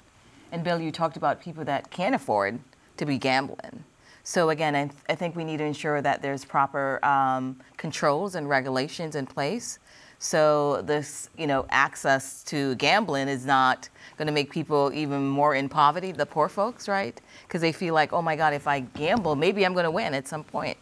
And 0.52 0.64
Bill, 0.64 0.80
you 0.80 0.92
talked 0.92 1.18
about 1.18 1.42
people 1.42 1.66
that 1.66 1.92
can't 1.92 2.16
afford 2.16 2.60
to 2.98 3.06
be 3.06 3.18
gambling. 3.18 3.84
So 4.24 4.50
again, 4.50 4.76
I, 4.76 4.86
th- 4.86 4.96
I 5.10 5.16
think 5.16 5.36
we 5.36 5.44
need 5.44 5.58
to 5.58 5.66
ensure 5.66 6.02
that 6.02 6.22
there's 6.22 6.44
proper 6.44 7.04
um, 7.06 7.58
controls 7.78 8.36
and 8.36 8.50
regulations 8.50 9.16
in 9.16 9.28
place. 9.28 9.80
So 10.18 10.82
this, 10.82 11.30
you 11.38 11.46
know, 11.46 11.66
access 11.70 12.44
to 12.46 12.74
gambling 12.76 13.28
is 13.28 13.46
not 13.46 13.90
going 14.18 14.26
to 14.28 14.32
make 14.32 14.50
people 14.50 14.92
even 14.94 15.28
more 15.28 15.56
in 15.56 15.70
poverty, 15.70 16.12
the 16.12 16.26
poor 16.26 16.50
folks, 16.50 16.88
right? 16.88 17.20
Because 17.44 17.62
they 17.62 17.72
feel 17.72 17.94
like, 17.94 18.14
oh 18.14 18.22
my 18.22 18.36
God, 18.36 18.54
if 18.54 18.66
I 18.66 18.80
gamble, 18.80 19.36
maybe 19.36 19.66
I'm 19.66 19.74
going 19.74 19.84
to 19.84 19.92
win 19.92 20.14
at 20.14 20.28
some 20.28 20.44
point. 20.44 20.78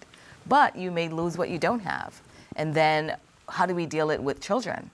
But 0.47 0.75
you 0.75 0.91
may 0.91 1.09
lose 1.09 1.37
what 1.37 1.49
you 1.49 1.57
don't 1.57 1.79
have. 1.79 2.21
And 2.55 2.73
then 2.73 3.17
how 3.49 3.65
do 3.65 3.75
we 3.75 3.85
deal 3.85 4.11
it 4.11 4.21
with 4.21 4.39
children? 4.39 4.89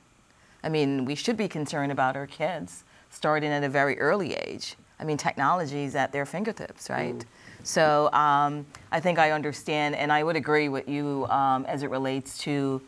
I 0.64 0.70
mean, 0.70 1.06
we 1.06 1.16
should 1.16 1.38
be 1.38 1.48
concerned 1.48 1.92
about 1.92 2.16
our 2.16 2.28
kids 2.28 2.84
starting 3.10 3.52
at 3.52 3.64
a 3.64 3.70
very 3.70 4.00
early 4.00 4.36
age. 4.36 4.76
I 5.00 5.06
mean, 5.06 5.18
technology 5.18 5.84
is 5.84 5.96
at 5.96 6.12
their 6.12 6.26
fingertips, 6.26 6.90
right? 6.90 7.18
Mm. 7.18 7.24
So 7.64 8.12
um, 8.12 8.66
I 8.92 9.00
think 9.00 9.18
I 9.18 9.32
understand, 9.32 9.96
and 9.96 10.12
I 10.12 10.24
would 10.24 10.36
agree 10.36 10.70
with 10.70 10.88
you 10.90 11.26
um, 11.30 11.66
as 11.66 11.84
it 11.84 11.90
relates 11.90 12.38
to 12.40 12.82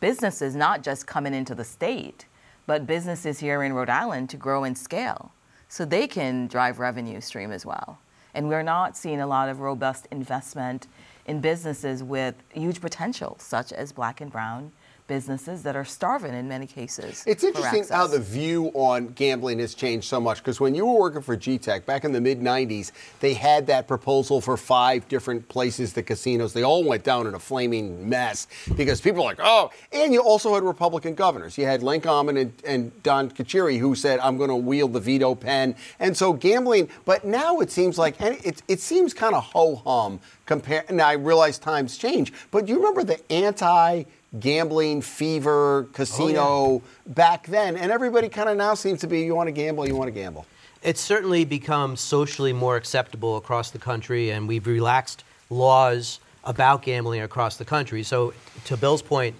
businesses 0.00 0.54
not 0.54 0.82
just 0.82 1.06
coming 1.06 1.34
into 1.34 1.54
the 1.54 1.64
state, 1.64 2.26
but 2.66 2.86
businesses 2.86 3.38
here 3.38 3.62
in 3.62 3.72
Rhode 3.72 3.90
Island 3.90 4.30
to 4.30 4.36
grow 4.36 4.64
and 4.64 4.76
scale 4.76 5.32
so 5.68 5.84
they 5.84 6.06
can 6.06 6.46
drive 6.46 6.78
revenue 6.78 7.20
stream 7.20 7.50
as 7.50 7.66
well. 7.66 7.98
And 8.34 8.48
we're 8.48 8.62
not 8.62 8.96
seeing 8.96 9.20
a 9.20 9.26
lot 9.26 9.48
of 9.48 9.60
robust 9.60 10.06
investment 10.10 10.86
in 11.26 11.40
businesses 11.40 12.02
with 12.02 12.34
huge 12.52 12.80
potential, 12.80 13.36
such 13.40 13.72
as 13.72 13.92
Black 13.92 14.20
and 14.20 14.30
Brown 14.30 14.72
businesses 15.06 15.62
that 15.62 15.76
are 15.76 15.84
starving 15.84 16.34
in 16.34 16.48
many 16.48 16.66
cases. 16.66 17.22
It's 17.26 17.44
interesting 17.44 17.84
how 17.90 18.06
the 18.06 18.18
view 18.18 18.70
on 18.74 19.08
gambling 19.08 19.58
has 19.60 19.74
changed 19.74 20.06
so 20.08 20.20
much 20.20 20.38
because 20.38 20.60
when 20.60 20.74
you 20.74 20.86
were 20.86 20.98
working 20.98 21.22
for 21.22 21.36
GTECH 21.36 21.84
back 21.86 22.04
in 22.04 22.12
the 22.12 22.20
mid 22.20 22.40
90s, 22.40 22.92
they 23.20 23.34
had 23.34 23.66
that 23.68 23.86
proposal 23.88 24.40
for 24.40 24.56
five 24.56 25.06
different 25.08 25.48
places, 25.48 25.92
the 25.92 26.02
casinos. 26.02 26.52
They 26.52 26.64
all 26.64 26.84
went 26.84 27.04
down 27.04 27.26
in 27.26 27.34
a 27.34 27.38
flaming 27.38 28.08
mess 28.08 28.46
because 28.76 29.00
people 29.00 29.22
were 29.22 29.30
like, 29.30 29.40
oh, 29.40 29.70
and 29.92 30.12
you 30.12 30.20
also 30.20 30.54
had 30.54 30.62
Republican 30.62 31.14
governors. 31.14 31.56
You 31.56 31.64
had 31.64 31.82
Linc 31.82 32.06
Almond 32.06 32.38
and, 32.38 32.52
and 32.66 33.02
Don 33.02 33.30
Carcieri 33.30 33.78
who 33.78 33.94
said, 33.94 34.20
I'm 34.20 34.36
going 34.36 34.50
to 34.50 34.56
wield 34.56 34.92
the 34.92 35.00
veto 35.00 35.34
pen. 35.34 35.74
And 36.00 36.16
so 36.16 36.32
gambling, 36.32 36.88
but 37.04 37.24
now 37.24 37.60
it 37.60 37.70
seems 37.70 37.98
like, 37.98 38.20
and 38.20 38.36
it, 38.44 38.62
it 38.68 38.80
seems 38.80 39.14
kind 39.14 39.34
of 39.34 39.44
ho 39.44 39.76
hum 39.76 40.20
compared. 40.46 40.90
Now 40.90 41.08
I 41.08 41.14
realize 41.14 41.58
times 41.58 41.98
change, 41.98 42.32
but 42.50 42.68
you 42.68 42.76
remember 42.76 43.04
the 43.04 43.32
anti 43.32 44.04
gambling 44.40 45.00
fever, 45.02 45.88
casino 45.92 46.40
oh, 46.40 46.82
yeah. 47.06 47.12
back 47.14 47.46
then, 47.46 47.76
and 47.76 47.90
everybody 47.92 48.28
kind 48.28 48.48
of 48.48 48.56
now 48.56 48.74
seems 48.74 49.00
to 49.00 49.06
be 49.06 49.20
you 49.22 49.34
want 49.34 49.48
to 49.48 49.52
gamble, 49.52 49.86
you 49.86 49.96
want 49.96 50.08
to 50.08 50.12
gamble. 50.12 50.46
It's 50.82 51.00
certainly 51.00 51.44
become 51.44 51.96
socially 51.96 52.52
more 52.52 52.76
acceptable 52.76 53.36
across 53.36 53.70
the 53.70 53.78
country, 53.78 54.30
and 54.30 54.46
we've 54.46 54.66
relaxed 54.66 55.24
laws 55.50 56.20
about 56.44 56.82
gambling 56.82 57.22
across 57.22 57.56
the 57.56 57.64
country. 57.64 58.02
So, 58.02 58.32
to 58.66 58.76
Bill's 58.76 59.02
point, 59.02 59.34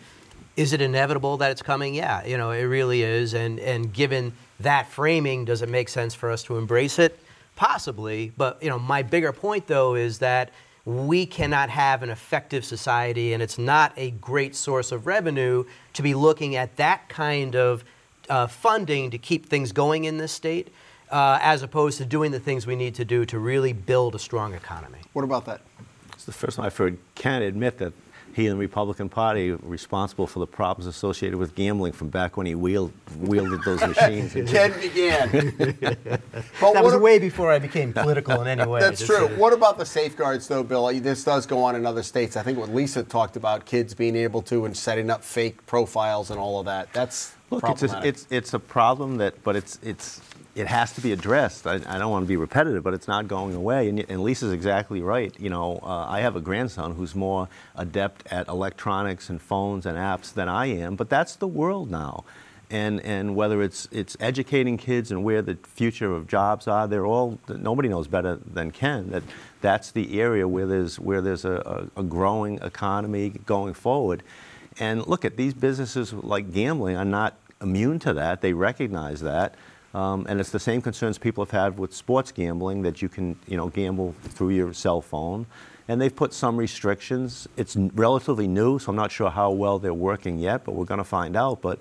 is 0.56 0.72
it 0.72 0.80
inevitable 0.80 1.36
that 1.36 1.50
it's 1.50 1.62
coming? 1.62 1.94
Yeah, 1.94 2.24
you 2.24 2.36
know, 2.36 2.50
it 2.50 2.64
really 2.64 3.02
is. 3.02 3.34
And 3.34 3.60
and 3.60 3.92
given 3.92 4.32
that 4.60 4.88
framing, 4.88 5.44
does 5.44 5.62
it 5.62 5.68
make 5.68 5.88
sense 5.88 6.14
for 6.14 6.30
us 6.30 6.42
to 6.44 6.56
embrace 6.56 6.98
it? 6.98 7.18
Possibly. 7.54 8.32
But 8.36 8.62
you 8.62 8.70
know, 8.70 8.78
my 8.78 9.02
bigger 9.02 9.32
point 9.32 9.66
though 9.66 9.94
is 9.94 10.18
that 10.18 10.50
we 10.86 11.26
cannot 11.26 11.68
have 11.68 12.04
an 12.04 12.10
effective 12.10 12.64
society, 12.64 13.34
and 13.34 13.42
it's 13.42 13.58
not 13.58 13.92
a 13.96 14.12
great 14.12 14.54
source 14.54 14.92
of 14.92 15.06
revenue 15.06 15.64
to 15.94 16.02
be 16.02 16.14
looking 16.14 16.54
at 16.54 16.76
that 16.76 17.08
kind 17.08 17.56
of 17.56 17.84
uh, 18.30 18.46
funding 18.46 19.10
to 19.10 19.18
keep 19.18 19.46
things 19.46 19.72
going 19.72 20.04
in 20.04 20.16
this 20.16 20.30
state, 20.30 20.72
uh, 21.10 21.38
as 21.42 21.62
opposed 21.62 21.98
to 21.98 22.04
doing 22.04 22.30
the 22.30 22.38
things 22.40 22.68
we 22.68 22.76
need 22.76 22.94
to 22.94 23.04
do 23.04 23.26
to 23.26 23.38
really 23.38 23.72
build 23.72 24.14
a 24.14 24.18
strong 24.18 24.54
economy. 24.54 24.98
What 25.12 25.24
about 25.24 25.44
that? 25.46 25.60
It's 26.12 26.24
the 26.24 26.32
first 26.32 26.56
time 26.56 26.66
I've 26.66 26.76
heard 26.76 26.98
Ken 27.16 27.42
admit 27.42 27.78
that 27.78 27.92
he 28.36 28.46
and 28.48 28.52
the 28.56 28.60
Republican 28.60 29.08
Party 29.08 29.52
responsible 29.52 30.26
for 30.26 30.40
the 30.40 30.46
problems 30.46 30.86
associated 30.86 31.38
with 31.38 31.54
gambling 31.54 31.94
from 31.94 32.10
back 32.10 32.36
when 32.36 32.44
he 32.44 32.54
wheeled, 32.54 32.92
wielded 33.18 33.62
those 33.64 33.80
machines. 33.96 34.34
Ken 34.34 34.78
began. 34.78 35.30
but 35.80 36.02
That 36.02 36.42
what 36.60 36.84
was 36.84 36.92
a- 36.92 36.98
way 36.98 37.18
before 37.18 37.50
I 37.50 37.58
became 37.58 37.94
political 37.94 38.42
in 38.42 38.46
any 38.46 38.66
way. 38.66 38.80
That's 38.80 39.06
true. 39.06 39.28
What 39.38 39.54
about 39.54 39.78
the 39.78 39.86
safeguards, 39.86 40.48
though, 40.48 40.62
Bill? 40.62 40.88
This 41.00 41.24
does 41.24 41.46
go 41.46 41.64
on 41.64 41.76
in 41.76 41.86
other 41.86 42.02
states. 42.02 42.36
I 42.36 42.42
think 42.42 42.58
what 42.58 42.68
Lisa 42.68 43.02
talked 43.02 43.36
about, 43.36 43.64
kids 43.64 43.94
being 43.94 44.14
able 44.14 44.42
to 44.42 44.66
and 44.66 44.76
setting 44.76 45.08
up 45.08 45.24
fake 45.24 45.64
profiles 45.64 46.30
and 46.30 46.38
all 46.38 46.60
of 46.60 46.66
that. 46.66 46.92
That's 46.92 47.32
Look, 47.48 47.64
it's 47.70 47.84
a, 47.84 48.06
it's 48.06 48.26
it's 48.28 48.52
a 48.52 48.58
problem 48.58 49.16
that, 49.16 49.42
but 49.44 49.56
it's 49.56 49.78
it's 49.82 50.20
it 50.56 50.66
has 50.66 50.92
to 50.92 51.02
be 51.02 51.12
addressed. 51.12 51.66
I, 51.66 51.74
I 51.74 51.98
don't 51.98 52.10
want 52.10 52.24
to 52.24 52.28
be 52.28 52.38
repetitive, 52.38 52.82
but 52.82 52.94
it's 52.94 53.06
not 53.06 53.28
going 53.28 53.54
away. 53.54 53.90
And, 53.90 54.00
and 54.08 54.22
Lisa's 54.22 54.52
exactly 54.52 55.02
right. 55.02 55.38
You 55.38 55.50
know, 55.50 55.78
uh, 55.82 56.06
I 56.08 56.20
have 56.20 56.34
a 56.34 56.40
grandson 56.40 56.94
who's 56.94 57.14
more 57.14 57.48
adept 57.76 58.26
at 58.32 58.48
electronics 58.48 59.28
and 59.28 59.40
phones 59.40 59.84
and 59.84 59.98
apps 59.98 60.32
than 60.32 60.48
I 60.48 60.66
am, 60.66 60.96
but 60.96 61.10
that's 61.10 61.36
the 61.36 61.46
world 61.46 61.90
now. 61.90 62.24
And 62.68 63.00
and 63.02 63.36
whether 63.36 63.62
it's 63.62 63.86
it's 63.92 64.16
educating 64.18 64.76
kids 64.76 65.12
and 65.12 65.22
where 65.22 65.40
the 65.40 65.56
future 65.62 66.12
of 66.12 66.26
jobs 66.26 66.66
are, 66.66 66.88
they're 66.88 67.06
all 67.06 67.38
nobody 67.48 67.88
knows 67.88 68.08
better 68.08 68.40
than 68.44 68.72
Ken 68.72 69.10
that 69.10 69.22
that's 69.60 69.92
the 69.92 70.20
area 70.20 70.48
where 70.48 70.66
there's 70.66 70.98
where 70.98 71.20
there's 71.20 71.44
a, 71.44 71.88
a, 71.96 72.00
a 72.00 72.02
growing 72.02 72.58
economy 72.62 73.30
going 73.46 73.74
forward. 73.74 74.24
And 74.80 75.06
look 75.06 75.24
at 75.24 75.36
these 75.36 75.54
businesses 75.54 76.12
like 76.12 76.52
gambling 76.52 76.96
are 76.96 77.04
not 77.04 77.36
immune 77.60 78.00
to 78.00 78.14
that. 78.14 78.40
They 78.40 78.52
recognize 78.52 79.20
that. 79.20 79.54
Um, 79.96 80.26
and 80.28 80.38
it's 80.40 80.50
the 80.50 80.60
same 80.60 80.82
concerns 80.82 81.16
people 81.16 81.42
have 81.42 81.50
had 81.50 81.78
with 81.78 81.94
sports 81.94 82.30
gambling 82.30 82.82
that 82.82 83.00
you 83.00 83.08
can, 83.08 83.34
you 83.48 83.56
know, 83.56 83.68
gamble 83.68 84.14
through 84.24 84.50
your 84.50 84.74
cell 84.74 85.00
phone. 85.00 85.46
And 85.88 85.98
they've 85.98 86.14
put 86.14 86.34
some 86.34 86.58
restrictions. 86.58 87.48
It's 87.56 87.76
relatively 87.76 88.46
new, 88.46 88.78
so 88.78 88.90
I'm 88.90 88.96
not 88.96 89.10
sure 89.10 89.30
how 89.30 89.52
well 89.52 89.78
they're 89.78 89.94
working 89.94 90.38
yet, 90.38 90.64
but 90.64 90.74
we're 90.74 90.84
going 90.84 90.98
to 90.98 91.04
find 91.04 91.34
out. 91.34 91.62
But 91.62 91.78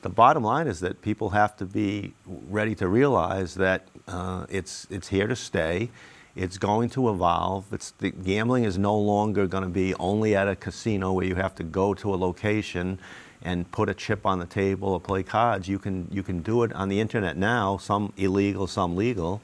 the 0.00 0.08
bottom 0.08 0.44
line 0.44 0.66
is 0.66 0.80
that 0.80 1.02
people 1.02 1.28
have 1.30 1.58
to 1.58 1.66
be 1.66 2.14
ready 2.26 2.74
to 2.76 2.88
realize 2.88 3.54
that 3.56 3.86
uh, 4.06 4.46
it's, 4.48 4.86
it's 4.88 5.08
here 5.08 5.26
to 5.26 5.36
stay. 5.36 5.90
It's 6.34 6.56
going 6.56 6.88
to 6.90 7.10
evolve. 7.10 7.66
It's 7.70 7.90
the 7.90 8.12
gambling 8.12 8.64
is 8.64 8.78
no 8.78 8.96
longer 8.96 9.46
going 9.46 9.64
to 9.64 9.68
be 9.68 9.92
only 9.96 10.34
at 10.34 10.48
a 10.48 10.56
casino 10.56 11.12
where 11.12 11.26
you 11.26 11.34
have 11.34 11.54
to 11.56 11.64
go 11.64 11.92
to 11.92 12.14
a 12.14 12.16
location 12.16 12.98
and 13.42 13.70
put 13.70 13.88
a 13.88 13.94
chip 13.94 14.26
on 14.26 14.38
the 14.38 14.46
table 14.46 14.88
or 14.88 15.00
play 15.00 15.22
cards. 15.22 15.68
You 15.68 15.78
can 15.78 16.08
you 16.10 16.22
can 16.22 16.42
do 16.42 16.62
it 16.62 16.72
on 16.72 16.88
the 16.88 17.00
internet 17.00 17.36
now. 17.36 17.76
Some 17.76 18.12
illegal, 18.16 18.66
some 18.66 18.96
legal, 18.96 19.40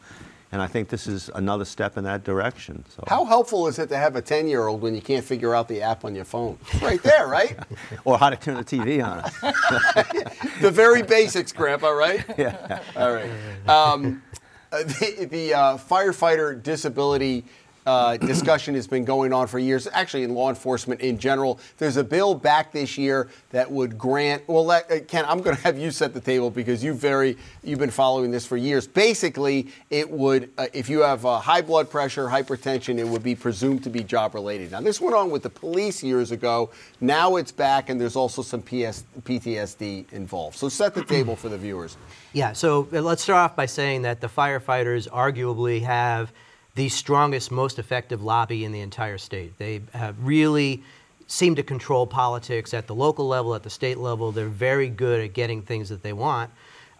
and 0.54 0.62
I 0.62 0.68
think 0.68 0.88
this 0.88 1.08
is 1.08 1.30
another 1.34 1.64
step 1.64 1.96
in 1.96 2.04
that 2.04 2.22
direction. 2.22 2.84
So 2.88 3.02
How 3.08 3.24
helpful 3.24 3.66
is 3.66 3.80
it 3.80 3.88
to 3.88 3.96
have 3.96 4.14
a 4.14 4.22
10 4.22 4.46
year 4.46 4.68
old 4.68 4.82
when 4.82 4.94
you 4.94 5.02
can't 5.02 5.24
figure 5.24 5.52
out 5.52 5.66
the 5.66 5.82
app 5.82 6.04
on 6.04 6.14
your 6.14 6.24
phone? 6.24 6.58
It's 6.70 6.80
right 6.80 7.02
there, 7.02 7.26
right? 7.26 7.58
or 8.04 8.18
how 8.18 8.30
to 8.30 8.36
turn 8.36 8.56
the 8.56 8.64
TV 8.64 9.04
on. 9.04 9.22
the 10.60 10.70
very 10.70 11.02
basics, 11.02 11.50
Grandpa, 11.52 11.88
right? 11.88 12.24
yeah. 12.38 12.80
All 12.94 13.12
right. 13.12 13.30
Um, 13.68 14.22
the 14.70 15.26
the 15.28 15.54
uh, 15.54 15.76
firefighter 15.76 16.62
disability 16.62 17.44
uh, 17.86 18.16
discussion 18.16 18.74
has 18.74 18.86
been 18.86 19.04
going 19.04 19.32
on 19.32 19.46
for 19.46 19.58
years, 19.58 19.86
actually, 19.92 20.22
in 20.22 20.34
law 20.34 20.48
enforcement 20.48 21.00
in 21.00 21.18
general. 21.18 21.60
There's 21.78 21.96
a 21.96 22.04
bill 22.04 22.34
back 22.34 22.72
this 22.72 22.96
year 22.96 23.28
that 23.50 23.70
would 23.70 23.98
grant. 23.98 24.48
Well, 24.48 24.70
uh, 24.70 24.80
Ken, 25.06 25.24
I'm 25.26 25.40
going 25.42 25.56
to 25.56 25.62
have 25.62 25.78
you 25.78 25.90
set 25.90 26.14
the 26.14 26.20
table 26.20 26.50
because 26.50 26.82
you 26.82 26.94
very 26.94 27.36
you've 27.62 27.78
been 27.78 27.90
following 27.90 28.30
this 28.30 28.46
for 28.46 28.56
years. 28.56 28.86
Basically, 28.86 29.68
it 29.90 30.10
would 30.10 30.50
uh, 30.56 30.66
if 30.72 30.88
you 30.88 31.00
have 31.00 31.26
uh, 31.26 31.38
high 31.38 31.60
blood 31.60 31.90
pressure, 31.90 32.26
hypertension, 32.26 32.98
it 32.98 33.06
would 33.06 33.22
be 33.22 33.34
presumed 33.34 33.84
to 33.84 33.90
be 33.90 34.02
job 34.02 34.34
related. 34.34 34.72
Now, 34.72 34.80
this 34.80 35.00
went 35.00 35.14
on 35.14 35.30
with 35.30 35.42
the 35.42 35.50
police 35.50 36.02
years 36.02 36.30
ago. 36.30 36.70
Now 37.00 37.36
it's 37.36 37.52
back, 37.52 37.90
and 37.90 38.00
there's 38.00 38.16
also 38.16 38.42
some 38.42 38.62
PS, 38.62 39.04
PTSD 39.22 40.12
involved. 40.12 40.56
So 40.56 40.68
set 40.68 40.94
the 40.94 41.04
table 41.04 41.36
for 41.36 41.48
the 41.48 41.58
viewers. 41.58 41.96
Yeah, 42.32 42.52
so 42.52 42.88
uh, 42.92 43.00
let's 43.00 43.22
start 43.22 43.38
off 43.50 43.56
by 43.56 43.66
saying 43.66 44.02
that 44.02 44.20
the 44.20 44.28
firefighters 44.28 45.08
arguably 45.08 45.82
have 45.82 46.32
the 46.74 46.88
strongest, 46.88 47.50
most 47.50 47.78
effective 47.78 48.22
lobby 48.22 48.64
in 48.64 48.72
the 48.72 48.80
entire 48.80 49.18
state. 49.18 49.56
They 49.58 49.82
have 49.92 50.16
really 50.24 50.82
seem 51.26 51.54
to 51.54 51.62
control 51.62 52.06
politics 52.06 52.74
at 52.74 52.86
the 52.86 52.94
local 52.94 53.26
level, 53.26 53.54
at 53.54 53.62
the 53.62 53.70
state 53.70 53.98
level. 53.98 54.32
They're 54.32 54.48
very 54.48 54.88
good 54.88 55.20
at 55.20 55.32
getting 55.32 55.62
things 55.62 55.88
that 55.88 56.02
they 56.02 56.12
want. 56.12 56.50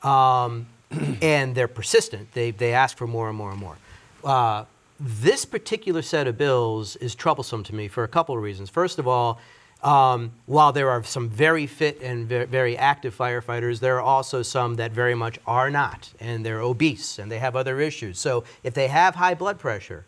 Um, 0.03 0.67
and 1.23 1.55
they're 1.55 1.69
persistent. 1.69 2.33
They, 2.33 2.51
they 2.51 2.73
ask 2.73 2.97
for 2.97 3.07
more 3.07 3.29
and 3.29 3.37
more 3.37 3.51
and 3.51 3.61
more. 3.61 3.77
Uh, 4.23 4.65
this 5.01 5.45
particular 5.45 6.03
set 6.03 6.27
of 6.27 6.39
bills 6.39 6.97
is 6.97 7.15
troublesome 7.15 7.65
to 7.65 7.75
me 7.75 7.89
for 7.89 8.05
a 8.05 8.09
couple 8.09 8.37
of 8.37 8.43
reasons. 8.43 8.71
First 8.71 8.99
of 8.99 9.09
all, 9.09 9.41
um, 9.85 10.33
while 10.47 10.73
there 10.73 10.91
are 10.91 11.05
some 11.05 11.29
very 11.29 11.67
fit 11.67 12.01
and 12.01 12.27
ve- 12.27 12.45
very 12.45 12.77
active 12.77 13.15
firefighters, 13.17 13.81
there 13.81 13.97
are 13.97 14.03
also 14.03 14.43
some 14.43 14.77
that 14.77 14.93
very 14.93 15.15
much 15.15 15.39
are 15.47 15.71
not, 15.71 16.11
and 16.19 16.45
they're 16.45 16.61
obese 16.61 17.19
and 17.19 17.31
they 17.31 17.39
have 17.39 17.55
other 17.55 17.81
issues. 17.81 18.19
So 18.19 18.45
if 18.63 18.73
they 18.73 18.89
have 18.89 19.15
high 19.15 19.35
blood 19.35 19.59
pressure 19.59 20.07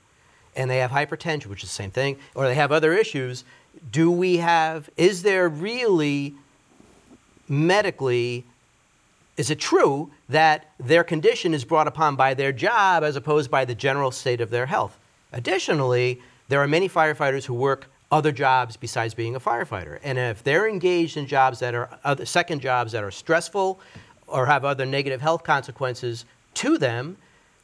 and 0.56 0.70
they 0.70 0.78
have 0.78 0.90
hypertension, 0.90 1.46
which 1.46 1.62
is 1.62 1.68
the 1.68 1.74
same 1.74 1.90
thing, 1.90 2.16
or 2.34 2.46
they 2.46 2.54
have 2.54 2.72
other 2.72 2.94
issues, 2.94 3.44
do 3.92 4.10
we 4.10 4.38
have, 4.38 4.88
is 4.96 5.22
there 5.22 5.48
really 5.48 6.34
medically 7.48 8.44
is 9.36 9.50
it 9.50 9.60
true 9.60 10.10
that 10.30 10.70
their 10.80 11.04
condition 11.04 11.52
is 11.52 11.64
brought 11.64 11.86
upon 11.86 12.16
by 12.16 12.32
their 12.32 12.52
job 12.52 13.04
as 13.04 13.16
opposed 13.16 13.50
by 13.50 13.66
the 13.66 13.74
general 13.74 14.10
state 14.10 14.40
of 14.40 14.48
their 14.48 14.64
health? 14.64 14.96
Additionally, 15.32 16.22
there 16.48 16.62
are 16.62 16.66
many 16.66 16.88
firefighters 16.88 17.44
who 17.44 17.52
work 17.52 17.90
other 18.10 18.32
jobs 18.32 18.76
besides 18.76 19.14
being 19.14 19.34
a 19.34 19.40
firefighter. 19.40 19.98
And 20.02 20.18
if 20.18 20.42
they're 20.42 20.68
engaged 20.68 21.16
in 21.16 21.26
jobs 21.26 21.58
that 21.60 21.74
are 21.74 21.88
other, 22.04 22.24
second 22.24 22.60
jobs 22.60 22.92
that 22.92 23.02
are 23.02 23.10
stressful 23.10 23.80
or 24.26 24.46
have 24.46 24.64
other 24.64 24.86
negative 24.86 25.20
health 25.20 25.42
consequences 25.42 26.24
to 26.54 26.78
them, 26.78 27.16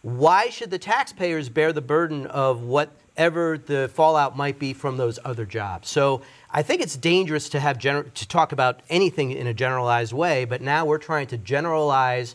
why 0.02 0.48
should 0.48 0.70
the 0.70 0.78
taxpayers 0.78 1.48
bear 1.48 1.72
the 1.72 1.80
burden 1.80 2.26
of 2.26 2.62
whatever 2.62 3.56
the 3.56 3.88
fallout 3.94 4.36
might 4.36 4.58
be 4.58 4.72
from 4.72 4.96
those 4.96 5.18
other 5.24 5.44
jobs? 5.44 5.88
So 5.88 6.22
I 6.50 6.62
think 6.62 6.82
it's 6.82 6.96
dangerous 6.96 7.48
to 7.50 7.60
have 7.60 7.78
gener- 7.78 8.12
to 8.12 8.28
talk 8.28 8.50
about 8.50 8.80
anything 8.90 9.30
in 9.30 9.46
a 9.46 9.54
generalized 9.54 10.12
way, 10.12 10.44
but 10.44 10.60
now 10.60 10.84
we're 10.84 10.98
trying 10.98 11.28
to 11.28 11.38
generalize 11.38 12.34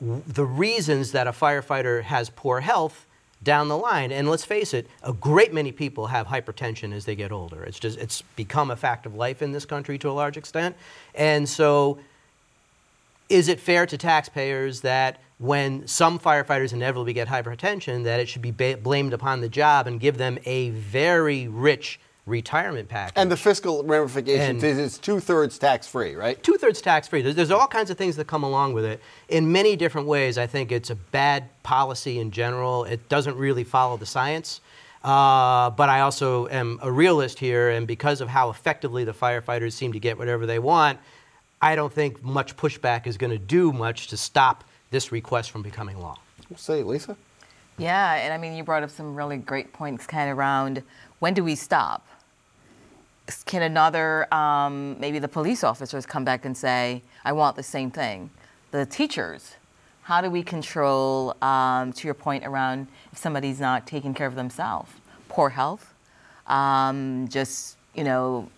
w- 0.00 0.22
the 0.26 0.44
reasons 0.46 1.12
that 1.12 1.26
a 1.26 1.32
firefighter 1.32 2.02
has 2.02 2.30
poor 2.30 2.60
health 2.60 3.06
down 3.42 3.68
the 3.68 3.76
line. 3.76 4.12
And 4.12 4.28
let's 4.28 4.44
face 4.44 4.74
it, 4.74 4.86
a 5.02 5.12
great 5.12 5.52
many 5.52 5.72
people 5.72 6.08
have 6.08 6.26
hypertension 6.26 6.92
as 6.92 7.04
they 7.04 7.14
get 7.14 7.32
older. 7.32 7.62
It's 7.62 7.78
just 7.78 7.98
it's 7.98 8.22
become 8.36 8.70
a 8.70 8.76
fact 8.76 9.06
of 9.06 9.14
life 9.14 9.42
in 9.42 9.52
this 9.52 9.64
country 9.64 9.98
to 9.98 10.10
a 10.10 10.12
large 10.12 10.36
extent. 10.36 10.76
And 11.14 11.48
so 11.48 11.98
is 13.28 13.48
it 13.48 13.60
fair 13.60 13.86
to 13.86 13.96
taxpayers 13.96 14.82
that 14.82 15.20
when 15.38 15.86
some 15.86 16.18
firefighters 16.18 16.74
inevitably 16.74 17.14
get 17.14 17.28
hypertension, 17.28 18.04
that 18.04 18.20
it 18.20 18.28
should 18.28 18.42
be 18.42 18.50
ba- 18.50 18.78
blamed 18.82 19.14
upon 19.14 19.40
the 19.40 19.48
job 19.48 19.86
and 19.86 19.98
give 19.98 20.18
them 20.18 20.38
a 20.44 20.70
very 20.70 21.48
rich 21.48 21.98
retirement 22.26 22.88
package? 22.88 23.14
And 23.16 23.30
the 23.30 23.36
fiscal 23.36 23.82
ramifications 23.84 24.62
And- 24.62 24.64
is 24.64 24.78
it's 24.78 24.98
two 24.98 25.20
thirds 25.20 25.58
tax 25.58 25.86
free, 25.86 26.14
right? 26.14 26.42
two 26.42 26.54
thirds 26.54 26.80
tax 26.80 27.08
free. 27.08 27.22
There's, 27.22 27.34
there's 27.34 27.50
all 27.50 27.66
kinds 27.66 27.90
of 27.90 27.98
things 27.98 28.16
that 28.16 28.26
come 28.26 28.42
along 28.44 28.72
with 28.74 28.84
it. 28.84 29.00
In 29.28 29.50
many 29.52 29.76
different 29.76 30.06
ways, 30.06 30.38
I 30.38 30.46
think 30.46 30.72
it's 30.72 30.90
a 30.90 30.94
bad 30.94 31.48
policy 31.62 32.18
in 32.18 32.30
general. 32.30 32.84
It 32.84 33.08
doesn't 33.08 33.36
really 33.36 33.64
follow 33.64 33.96
the 33.96 34.06
science. 34.06 34.60
Uh, 35.02 35.70
but 35.70 35.88
I 35.88 36.00
also 36.00 36.46
am 36.48 36.78
a 36.82 36.92
realist 36.92 37.38
here, 37.38 37.70
and 37.70 37.86
because 37.86 38.20
of 38.20 38.28
how 38.28 38.50
effectively 38.50 39.02
the 39.04 39.14
firefighters 39.14 39.72
seem 39.72 39.94
to 39.94 39.98
get 39.98 40.18
whatever 40.18 40.44
they 40.44 40.58
want, 40.58 40.98
I 41.62 41.74
don't 41.74 41.92
think 41.92 42.22
much 42.22 42.54
pushback 42.56 43.06
is 43.06 43.16
going 43.16 43.30
to 43.30 43.38
do 43.38 43.72
much 43.72 44.08
to 44.08 44.18
stop 44.18 44.62
this 44.90 45.10
request 45.10 45.50
from 45.50 45.62
becoming 45.62 45.98
law. 45.98 46.18
We'll 46.50 46.58
say, 46.58 46.82
Lisa. 46.82 47.16
Yeah, 47.78 48.14
and 48.16 48.34
I 48.34 48.36
mean, 48.36 48.54
you 48.54 48.62
brought 48.62 48.82
up 48.82 48.90
some 48.90 49.14
really 49.14 49.38
great 49.38 49.72
points 49.72 50.06
kind 50.06 50.30
of 50.30 50.36
around 50.36 50.82
when 51.20 51.34
do 51.34 51.44
we 51.44 51.54
stop? 51.54 52.06
Can 53.46 53.62
another, 53.62 54.32
um, 54.34 54.98
maybe 54.98 55.20
the 55.20 55.28
police 55.28 55.62
officers 55.62 56.04
come 56.04 56.24
back 56.24 56.44
and 56.44 56.56
say, 56.56 57.02
I 57.24 57.32
want 57.32 57.54
the 57.54 57.62
same 57.62 57.90
thing? 57.90 58.30
The 58.72 58.84
teachers, 58.84 59.54
how 60.02 60.20
do 60.20 60.28
we 60.28 60.42
control, 60.42 61.36
um, 61.42 61.92
to 61.92 62.08
your 62.08 62.14
point 62.14 62.44
around 62.44 62.88
if 63.12 63.18
somebody's 63.18 63.60
not 63.60 63.86
taking 63.86 64.14
care 64.14 64.26
of 64.26 64.34
themselves? 64.34 64.90
Poor 65.28 65.50
health, 65.50 65.94
um, 66.48 67.28
just, 67.28 67.76
you 67.94 68.02
know, 68.02 68.48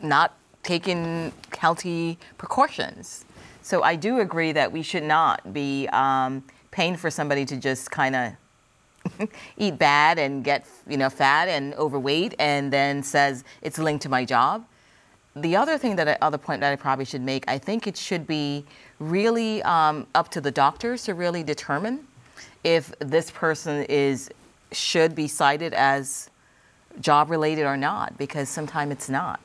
not 0.00 0.34
taking 0.62 1.32
healthy 1.58 2.18
precautions. 2.38 3.26
So 3.60 3.82
I 3.82 3.96
do 3.96 4.20
agree 4.20 4.52
that 4.52 4.72
we 4.72 4.82
should 4.82 5.02
not 5.02 5.52
be 5.52 5.88
um, 5.88 6.44
paying 6.70 6.96
for 6.96 7.10
somebody 7.10 7.44
to 7.46 7.56
just 7.56 7.90
kind 7.90 8.16
of 8.16 8.32
eat 9.56 9.78
bad 9.78 10.18
and 10.18 10.44
get 10.44 10.66
you 10.88 10.96
know 10.96 11.10
fat 11.10 11.48
and 11.48 11.74
overweight, 11.74 12.34
and 12.38 12.72
then 12.72 13.02
says 13.02 13.44
it's 13.62 13.78
linked 13.78 14.02
to 14.02 14.08
my 14.08 14.24
job. 14.24 14.64
The 15.36 15.56
other 15.56 15.78
thing 15.78 15.96
that 15.96 16.08
I, 16.08 16.16
other 16.20 16.38
point 16.38 16.60
that 16.60 16.72
I 16.72 16.76
probably 16.76 17.04
should 17.04 17.22
make, 17.22 17.44
I 17.48 17.58
think 17.58 17.86
it 17.86 17.96
should 17.96 18.26
be 18.26 18.64
really 19.00 19.62
um, 19.64 20.06
up 20.14 20.30
to 20.30 20.40
the 20.40 20.50
doctors 20.50 21.02
to 21.04 21.14
really 21.14 21.42
determine 21.42 22.06
if 22.62 22.92
this 23.00 23.30
person 23.30 23.84
is 23.84 24.30
should 24.72 25.14
be 25.14 25.28
cited 25.28 25.74
as 25.74 26.30
job 27.00 27.30
related 27.30 27.64
or 27.64 27.76
not, 27.76 28.16
because 28.18 28.48
sometimes 28.48 28.92
it's 28.92 29.08
not. 29.08 29.40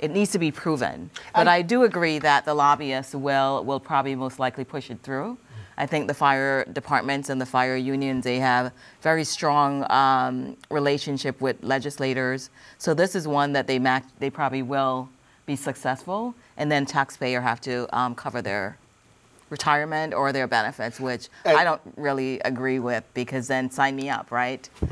It 0.00 0.10
needs 0.10 0.30
to 0.32 0.38
be 0.38 0.50
proven. 0.50 1.10
But 1.34 1.48
I, 1.48 1.56
I 1.56 1.62
do 1.62 1.82
agree 1.82 2.18
that 2.20 2.44
the 2.44 2.54
lobbyists 2.54 3.14
will, 3.14 3.64
will 3.64 3.80
probably 3.80 4.14
most 4.14 4.38
likely 4.38 4.64
push 4.64 4.90
it 4.90 5.00
through. 5.02 5.38
I 5.78 5.86
think 5.86 6.08
the 6.08 6.14
fire 6.14 6.64
departments 6.64 7.30
and 7.30 7.40
the 7.40 7.46
fire 7.46 7.76
unions 7.76 8.24
they 8.24 8.40
have 8.40 8.72
very 9.00 9.22
strong 9.22 9.90
um, 9.90 10.56
relationship 10.70 11.40
with 11.40 11.62
legislators. 11.62 12.50
So 12.78 12.94
this 12.94 13.14
is 13.14 13.28
one 13.28 13.52
that 13.52 13.68
they 13.68 13.78
mac- 13.78 14.18
they 14.18 14.28
probably 14.28 14.62
will 14.62 15.08
be 15.46 15.54
successful, 15.54 16.34
and 16.56 16.70
then 16.70 16.84
taxpayer 16.84 17.40
have 17.40 17.60
to 17.62 17.86
um, 17.96 18.16
cover 18.16 18.42
their 18.42 18.76
retirement 19.50 20.12
or 20.12 20.32
their 20.32 20.48
benefits, 20.48 20.98
which 20.98 21.28
and 21.44 21.56
I 21.56 21.62
don't 21.62 21.80
really 21.96 22.40
agree 22.40 22.80
with 22.80 23.04
because 23.14 23.46
then 23.46 23.70
sign 23.70 23.94
me 23.96 24.10
up, 24.10 24.30
right? 24.30 24.68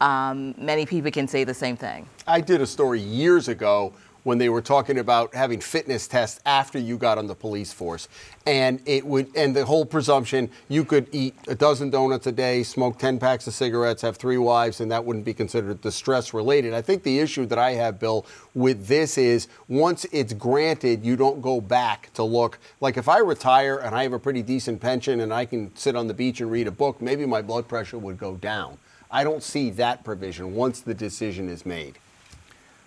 Um, 0.00 0.56
many 0.58 0.84
people 0.84 1.12
can 1.12 1.28
say 1.28 1.44
the 1.44 1.54
same 1.54 1.76
thing. 1.76 2.08
I 2.26 2.40
did 2.40 2.60
a 2.60 2.66
story 2.66 2.98
years 2.98 3.46
ago 3.46 3.92
when 4.24 4.38
they 4.38 4.48
were 4.48 4.62
talking 4.62 4.98
about 4.98 5.34
having 5.34 5.60
fitness 5.60 6.06
tests 6.06 6.40
after 6.46 6.78
you 6.78 6.96
got 6.96 7.18
on 7.18 7.26
the 7.26 7.34
police 7.34 7.72
force. 7.72 8.08
And 8.46 8.80
it 8.86 9.06
would 9.06 9.34
and 9.36 9.54
the 9.54 9.64
whole 9.64 9.84
presumption 9.84 10.50
you 10.68 10.84
could 10.84 11.08
eat 11.12 11.34
a 11.48 11.54
dozen 11.54 11.90
donuts 11.90 12.26
a 12.26 12.32
day, 12.32 12.62
smoke 12.62 12.98
10 12.98 13.18
packs 13.18 13.46
of 13.46 13.54
cigarettes, 13.54 14.02
have 14.02 14.16
three 14.16 14.38
wives 14.38 14.80
and 14.80 14.90
that 14.90 15.04
wouldn't 15.04 15.24
be 15.24 15.34
considered 15.34 15.80
distress 15.80 16.34
related. 16.34 16.74
I 16.74 16.82
think 16.82 17.02
the 17.02 17.18
issue 17.18 17.46
that 17.46 17.58
I 17.58 17.72
have 17.72 17.98
Bill 17.98 18.26
with 18.54 18.86
this 18.86 19.16
is 19.18 19.48
once 19.68 20.04
it's 20.12 20.32
granted, 20.32 21.04
you 21.04 21.16
don't 21.16 21.40
go 21.40 21.60
back 21.60 22.12
to 22.14 22.22
look 22.22 22.58
like 22.80 22.96
if 22.96 23.08
I 23.08 23.18
retire 23.18 23.78
and 23.78 23.94
I 23.94 24.02
have 24.02 24.12
a 24.12 24.18
pretty 24.18 24.42
decent 24.42 24.80
pension 24.80 25.20
and 25.20 25.32
I 25.32 25.44
can 25.44 25.74
sit 25.76 25.96
on 25.96 26.08
the 26.08 26.14
beach 26.14 26.40
and 26.40 26.50
read 26.50 26.66
a 26.66 26.72
book, 26.72 27.00
maybe 27.00 27.26
my 27.26 27.42
blood 27.42 27.68
pressure 27.68 27.98
would 27.98 28.18
go 28.18 28.36
down. 28.36 28.78
I 29.10 29.24
don't 29.24 29.42
see 29.42 29.70
that 29.70 30.04
provision 30.04 30.54
once 30.54 30.80
the 30.80 30.94
decision 30.94 31.48
is 31.48 31.66
made. 31.66 31.98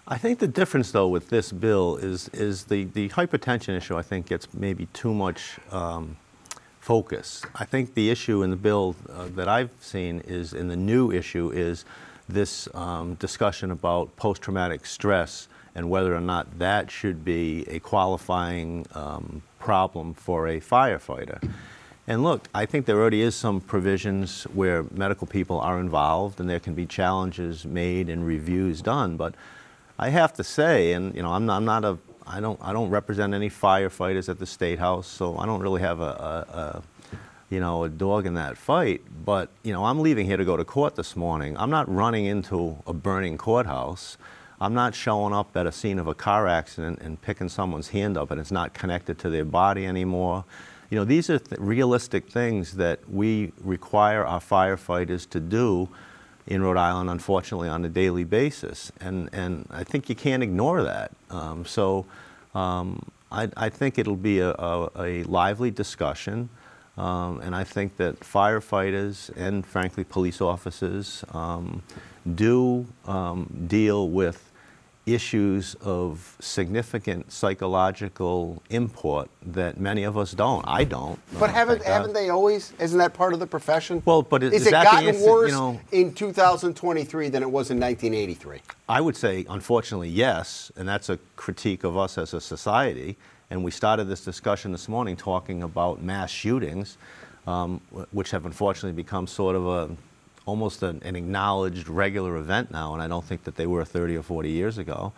I 0.07 0.19
think 0.19 0.37
the 0.37 0.47
difference, 0.47 0.91
though, 0.91 1.07
with 1.07 1.29
this 1.29 1.51
bill 1.51 1.97
is 1.97 2.29
is 2.29 2.65
the, 2.65 2.83
the 2.83 3.09
hypertension 3.09 3.75
issue. 3.75 3.97
I 3.97 4.03
think 4.03 4.27
gets 4.27 4.53
maybe 4.53 4.85
too 4.93 5.11
much 5.11 5.57
um, 5.71 6.17
focus. 6.79 7.41
I 7.55 7.65
think 7.65 7.95
the 7.95 8.11
issue 8.11 8.43
in 8.43 8.51
the 8.51 8.55
bill 8.55 8.95
uh, 9.09 9.29
that 9.35 9.49
I've 9.49 9.71
seen 9.81 10.21
is 10.27 10.53
in 10.53 10.67
the 10.67 10.75
new 10.75 11.11
issue 11.11 11.49
is 11.51 11.85
this 12.29 12.67
um, 12.75 13.15
discussion 13.15 13.71
about 13.71 14.15
post-traumatic 14.15 14.85
stress 14.85 15.47
and 15.73 15.89
whether 15.89 16.15
or 16.15 16.21
not 16.21 16.59
that 16.59 16.91
should 16.91 17.25
be 17.25 17.65
a 17.67 17.79
qualifying 17.79 18.85
um, 18.93 19.41
problem 19.57 20.13
for 20.13 20.47
a 20.47 20.59
firefighter. 20.59 21.51
And 22.07 22.23
look, 22.23 22.47
I 22.53 22.67
think 22.67 22.85
there 22.85 22.99
already 22.99 23.21
is 23.21 23.35
some 23.35 23.59
provisions 23.59 24.43
where 24.53 24.85
medical 24.91 25.25
people 25.25 25.59
are 25.59 25.79
involved 25.79 26.39
and 26.39 26.47
there 26.47 26.59
can 26.59 26.75
be 26.75 26.85
challenges 26.85 27.65
made 27.65 28.07
and 28.09 28.25
reviews 28.25 28.83
done, 28.83 29.17
but 29.17 29.33
I 29.97 30.10
have 30.10 30.34
to 30.34 30.43
say, 30.43 30.91
and 30.93 31.15
you 31.15 31.21
know, 31.21 31.31
I'm 31.31 31.45
not, 31.45 31.58
I'm 31.58 31.65
not 31.65 31.86
a, 31.86 31.97
I 32.27 32.41
don't, 32.41 32.60
I 32.62 32.73
don't 32.73 32.89
represent 32.89 33.34
any 33.34 33.49
firefighters 33.49 34.27
at 34.27 34.39
the 34.39 34.45
state 34.45 34.79
house, 34.79 35.08
so 35.08 35.38
I 35.38 35.45
don't 35.45 35.62
really 35.62 35.81
have 35.81 36.01
a, 36.01 36.03
a, 36.03 36.58
a, 36.58 36.84
you 37.49 37.60
know, 37.60 37.84
a 37.86 37.89
dog 37.89 38.25
in 38.25 38.34
that 38.34 38.58
fight. 38.58 39.01
But 39.23 39.49
you 39.63 39.71
know, 39.71 39.86
I'm 39.86 39.99
leaving 39.99 40.25
here 40.25 40.38
to 40.38 40.45
go 40.45 40.58
to 40.58 40.65
court 40.65 40.95
this 40.95 41.15
morning. 41.15 41.55
I'm 41.58 41.69
not 41.69 41.93
running 41.93 42.25
into 42.25 42.77
a 42.86 42.93
burning 42.93 43.38
courthouse. 43.38 44.17
I'm 44.60 44.73
not 44.73 44.95
showing 44.95 45.34
up 45.34 45.55
at 45.55 45.65
a 45.65 45.71
scene 45.71 45.99
of 45.99 46.08
a 46.08 46.13
car 46.13 46.47
accident 46.47 46.99
and 47.01 47.21
picking 47.21 47.49
someone's 47.49 47.89
hand 47.89 48.17
up 48.17 48.31
and 48.31 48.39
it's 48.39 48.51
not 48.51 48.73
connected 48.73 49.19
to 49.19 49.29
their 49.29 49.45
body 49.45 49.86
anymore. 49.86 50.45
You 50.89 50.97
know, 50.97 51.05
these 51.05 51.29
are 51.29 51.39
th- 51.39 51.60
realistic 51.60 52.29
things 52.29 52.73
that 52.73 52.99
we 53.10 53.51
require 53.62 54.25
our 54.25 54.39
firefighters 54.39 55.29
to 55.31 55.39
do 55.39 55.89
in 56.47 56.62
Rhode 56.62 56.77
Island, 56.77 57.10
unfortunately, 57.10 57.69
on 57.69 57.84
a 57.86 57.89
daily 57.89 58.23
basis. 58.23 58.91
And, 58.99 59.29
and 59.34 59.67
I 59.71 59.84
think 59.84 60.10
you 60.10 60.15
can't 60.15 60.43
ignore 60.43 60.84
that. 60.84 61.12
Um, 61.29 61.65
so 61.65 62.05
um, 62.53 63.03
I, 63.31 63.49
I, 63.58 63.69
think 63.69 63.97
it'll 63.97 64.15
be 64.15 64.39
a, 64.39 64.51
a, 64.51 64.89
a 64.97 65.23
lively 65.23 65.71
discussion. 65.71 66.49
Um, 66.97 67.41
and 67.41 67.55
I 67.55 67.63
think 67.63 67.97
that 67.97 68.19
firefighters 68.21 69.36
and, 69.36 69.65
frankly, 69.65 70.03
police 70.03 70.39
officers 70.39 71.25
um, 71.34 71.81
do 72.36 72.86
um, 73.05 73.65
deal 73.67 74.10
with 74.10 74.51
issues 75.05 75.75
of 75.81 76.35
significant 76.39 77.31
psychological 77.31 78.61
import 78.69 79.29
that 79.45 79.79
many 79.79 80.03
of 80.03 80.17
us 80.17 80.31
don't. 80.31 80.65
I 80.67 80.83
don't. 80.83 81.19
But 81.39 81.51
haven't 81.51 81.83
haven't 81.83 82.13
they 82.13 82.29
always? 82.29 82.73
Isn't 82.79 82.97
that 82.97 83.13
part 83.13 83.33
of 83.33 83.39
the 83.39 83.47
profession? 83.47 84.01
Well, 84.05 84.23
but 84.23 84.41
is, 84.41 84.65
it 84.65 84.71
gotten 84.71 85.21
worse 85.21 85.51
you 85.51 85.55
know, 85.55 85.79
in 85.91 86.13
2023 86.13 87.29
than 87.29 87.43
it 87.43 87.45
was 87.45 87.69
in 87.69 87.79
1983? 87.79 88.61
I 88.89 89.01
would 89.01 89.15
say, 89.15 89.45
unfortunately, 89.49 90.09
yes, 90.09 90.71
and 90.75 90.87
that's 90.87 91.09
a 91.09 91.19
critique 91.35 91.83
of 91.83 91.97
us 91.97 92.17
as 92.17 92.33
a 92.33 92.41
society. 92.41 93.17
And 93.51 93.63
we 93.63 93.69
started 93.69 94.05
this 94.05 94.25
discussion 94.25 94.71
this 94.71 94.89
morning 94.89 95.15
talking 95.15 95.61
about 95.61 96.01
mass 96.01 96.31
shootings, 96.31 96.97
um, 97.45 97.79
which 98.11 98.31
have 98.31 98.45
unfortunately 98.45 98.95
become 98.95 99.27
sort 99.27 99.55
of 99.55 99.67
a 99.67 99.95
almost 100.45 100.84
an, 100.84 101.01
an, 101.03 101.15
acknowledged 101.15 101.88
regular 101.89 102.38
event 102.38 102.71
now, 102.71 102.93
and 102.93 103.01
I 103.01 103.08
don't 103.08 103.25
think 103.25 103.43
that 103.43 103.55
they 103.55 103.65
were 103.65 103.84
30 103.84 104.17
or 104.17 104.23
40 104.23 104.49
years 104.49 104.77
ago. 104.77 105.13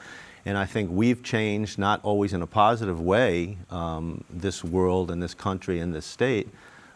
And 0.45 0.57
I 0.57 0.65
think 0.65 0.89
we've 0.91 1.21
changed, 1.21 1.77
not 1.77 1.99
always 2.03 2.31
in 2.31 2.41
a 2.41 2.47
positive 2.47 3.01
way, 3.01 3.57
um, 3.69 4.23
this 4.29 4.63
world 4.63 5.11
and 5.11 5.21
this 5.21 5.33
country 5.33 5.79
and 5.79 5.93
this 5.93 6.05
state. 6.05 6.47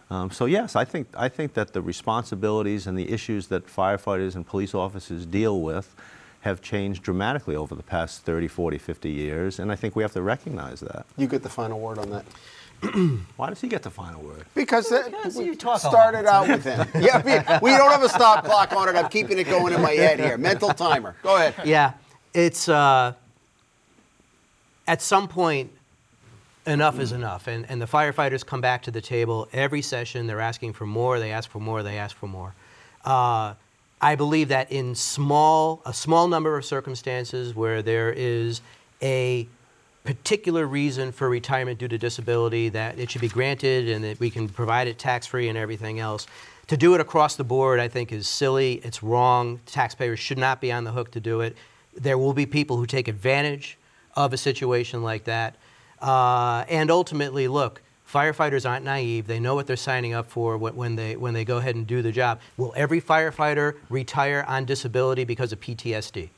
Um, 0.09 0.29
so 0.29 0.45
yes, 0.45 0.75
I 0.75 0.83
think 0.83 1.07
I 1.15 1.29
think 1.29 1.53
that 1.53 1.71
the 1.71 1.81
responsibilities 1.81 2.85
and 2.85 2.97
the 2.97 3.09
issues 3.09 3.47
that 3.47 3.67
firefighters 3.67 4.35
and 4.35 4.45
police 4.45 4.75
officers 4.75 5.25
deal 5.25 5.61
with 5.61 5.95
have 6.41 6.61
changed 6.61 7.03
dramatically 7.03 7.55
over 7.55 7.75
the 7.75 7.83
past 7.83 8.23
30, 8.23 8.47
40, 8.47 8.77
50 8.77 9.09
years, 9.09 9.59
and 9.59 9.71
I 9.71 9.75
think 9.75 9.95
we 9.95 10.03
have 10.03 10.13
to 10.13 10.21
recognize 10.21 10.79
that. 10.81 11.05
You 11.15 11.27
get 11.27 11.43
the 11.43 11.49
final 11.49 11.79
word 11.79 11.97
on 11.97 12.09
that. 12.09 12.25
Why 13.35 13.49
does 13.49 13.61
he 13.61 13.67
get 13.67 13.83
the 13.83 13.91
final 13.91 14.21
word? 14.23 14.45
Because, 14.55 14.89
because 14.89 15.37
we 15.37 15.55
started 15.55 16.25
out 16.25 16.47
with 16.47 16.63
him. 16.63 16.87
yeah, 16.99 17.21
we, 17.21 17.71
we, 17.71 17.77
don't 17.77 17.91
have 17.91 18.01
a 18.01 18.09
stop 18.09 18.43
clock 18.43 18.73
on 18.73 18.89
it. 18.89 18.95
I'm 18.95 19.09
keeping 19.09 19.37
it 19.37 19.45
going 19.45 19.73
in 19.73 19.81
my 19.81 19.91
head 19.91 20.19
here. 20.19 20.37
Mental 20.37 20.69
timer. 20.69 21.15
Go 21.21 21.35
ahead. 21.35 21.53
Yeah, 21.65 21.93
it's 22.33 22.67
uh, 22.67 23.13
at 24.87 25.01
some 25.01 25.27
point 25.27 25.71
enough 26.65 26.99
is 26.99 27.11
enough, 27.11 27.47
and 27.47 27.69
and 27.69 27.79
the 27.79 27.85
firefighters 27.85 28.43
come 28.43 28.61
back 28.61 28.81
to 28.83 28.91
the 28.91 29.01
table 29.01 29.47
every 29.53 29.83
session. 29.83 30.25
They're 30.25 30.41
asking 30.41 30.73
for 30.73 30.87
more. 30.87 31.19
They 31.19 31.31
ask 31.31 31.49
for 31.49 31.59
more. 31.59 31.83
They 31.83 31.97
ask 31.99 32.15
for 32.15 32.27
more. 32.27 32.55
Uh, 33.05 33.53
I 34.01 34.15
believe 34.15 34.47
that 34.47 34.71
in 34.71 34.95
small 34.95 35.83
a 35.85 35.93
small 35.93 36.27
number 36.27 36.57
of 36.57 36.65
circumstances 36.65 37.53
where 37.53 37.83
there 37.83 38.11
is 38.11 38.61
a 39.03 39.47
particular 40.03 40.65
reason 40.65 41.11
for 41.11 41.29
retirement 41.29 41.79
due 41.79 41.87
to 41.87 41.97
disability 41.97 42.69
that 42.69 42.97
it 42.97 43.11
should 43.11 43.21
be 43.21 43.27
granted 43.27 43.87
and 43.89 44.03
that 44.03 44.19
we 44.19 44.29
can 44.29 44.49
provide 44.49 44.87
it 44.87 44.97
tax 44.97 45.27
free 45.27 45.47
and 45.47 45.57
everything 45.57 45.99
else. 45.99 46.27
To 46.67 46.77
do 46.77 46.95
it 46.95 47.01
across 47.01 47.35
the 47.35 47.43
board, 47.43 47.79
I 47.79 47.87
think, 47.87 48.11
is 48.11 48.27
silly. 48.27 48.75
It's 48.83 49.03
wrong. 49.03 49.59
Taxpayers 49.65 50.19
should 50.19 50.37
not 50.37 50.61
be 50.61 50.71
on 50.71 50.85
the 50.85 50.91
hook 50.91 51.11
to 51.11 51.19
do 51.19 51.41
it. 51.41 51.55
There 51.93 52.17
will 52.17 52.33
be 52.33 52.45
people 52.45 52.77
who 52.77 52.85
take 52.85 53.07
advantage 53.07 53.77
of 54.15 54.33
a 54.33 54.37
situation 54.37 55.03
like 55.03 55.25
that. 55.25 55.55
Uh, 56.01 56.63
and 56.69 56.89
ultimately, 56.89 57.47
look, 57.47 57.81
firefighters 58.11 58.67
aren't 58.67 58.85
naive. 58.85 59.27
They 59.27 59.39
know 59.39 59.53
what 59.53 59.67
they're 59.67 59.75
signing 59.75 60.13
up 60.13 60.29
for 60.29 60.57
when 60.57 60.95
they, 60.95 61.15
when 61.15 61.33
they 61.33 61.45
go 61.45 61.57
ahead 61.57 61.75
and 61.75 61.85
do 61.85 62.01
the 62.01 62.11
job. 62.11 62.39
Will 62.57 62.73
every 62.75 63.01
firefighter 63.01 63.75
retire 63.89 64.45
on 64.47 64.65
disability 64.65 65.25
because 65.25 65.51
of 65.51 65.59
PTSD? 65.59 66.29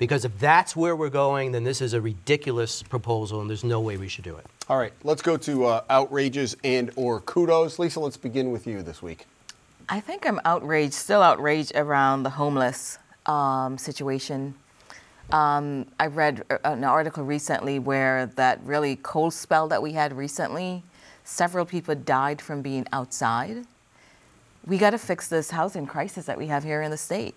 Because 0.00 0.24
if 0.24 0.36
that's 0.38 0.74
where 0.74 0.96
we're 0.96 1.10
going, 1.10 1.52
then 1.52 1.62
this 1.62 1.82
is 1.82 1.92
a 1.92 2.00
ridiculous 2.00 2.82
proposal, 2.82 3.42
and 3.42 3.50
there's 3.50 3.62
no 3.62 3.80
way 3.80 3.98
we 3.98 4.08
should 4.08 4.24
do 4.24 4.34
it. 4.34 4.46
All 4.66 4.78
right, 4.78 4.94
let's 5.04 5.20
go 5.20 5.36
to 5.36 5.66
uh, 5.66 5.84
outrages 5.90 6.56
and 6.64 6.90
or 6.96 7.20
kudos. 7.20 7.78
Lisa, 7.78 8.00
let's 8.00 8.16
begin 8.16 8.50
with 8.50 8.66
you 8.66 8.82
this 8.82 9.02
week. 9.02 9.26
I 9.90 10.00
think 10.00 10.26
I'm 10.26 10.40
outraged, 10.46 10.94
still 10.94 11.20
outraged 11.20 11.72
around 11.74 12.22
the 12.22 12.30
homeless 12.30 12.96
um, 13.26 13.76
situation. 13.76 14.54
Um, 15.32 15.84
I 16.00 16.06
read 16.06 16.44
uh, 16.48 16.56
an 16.64 16.82
article 16.82 17.22
recently 17.22 17.78
where 17.78 18.24
that 18.36 18.58
really 18.64 18.96
cold 18.96 19.34
spell 19.34 19.68
that 19.68 19.82
we 19.82 19.92
had 19.92 20.16
recently, 20.16 20.82
several 21.24 21.66
people 21.66 21.94
died 21.94 22.40
from 22.40 22.62
being 22.62 22.86
outside. 22.90 23.66
We 24.64 24.78
got 24.78 24.90
to 24.90 24.98
fix 24.98 25.28
this 25.28 25.50
housing 25.50 25.86
crisis 25.86 26.24
that 26.24 26.38
we 26.38 26.46
have 26.46 26.64
here 26.64 26.80
in 26.80 26.90
the 26.90 26.96
state. 26.96 27.34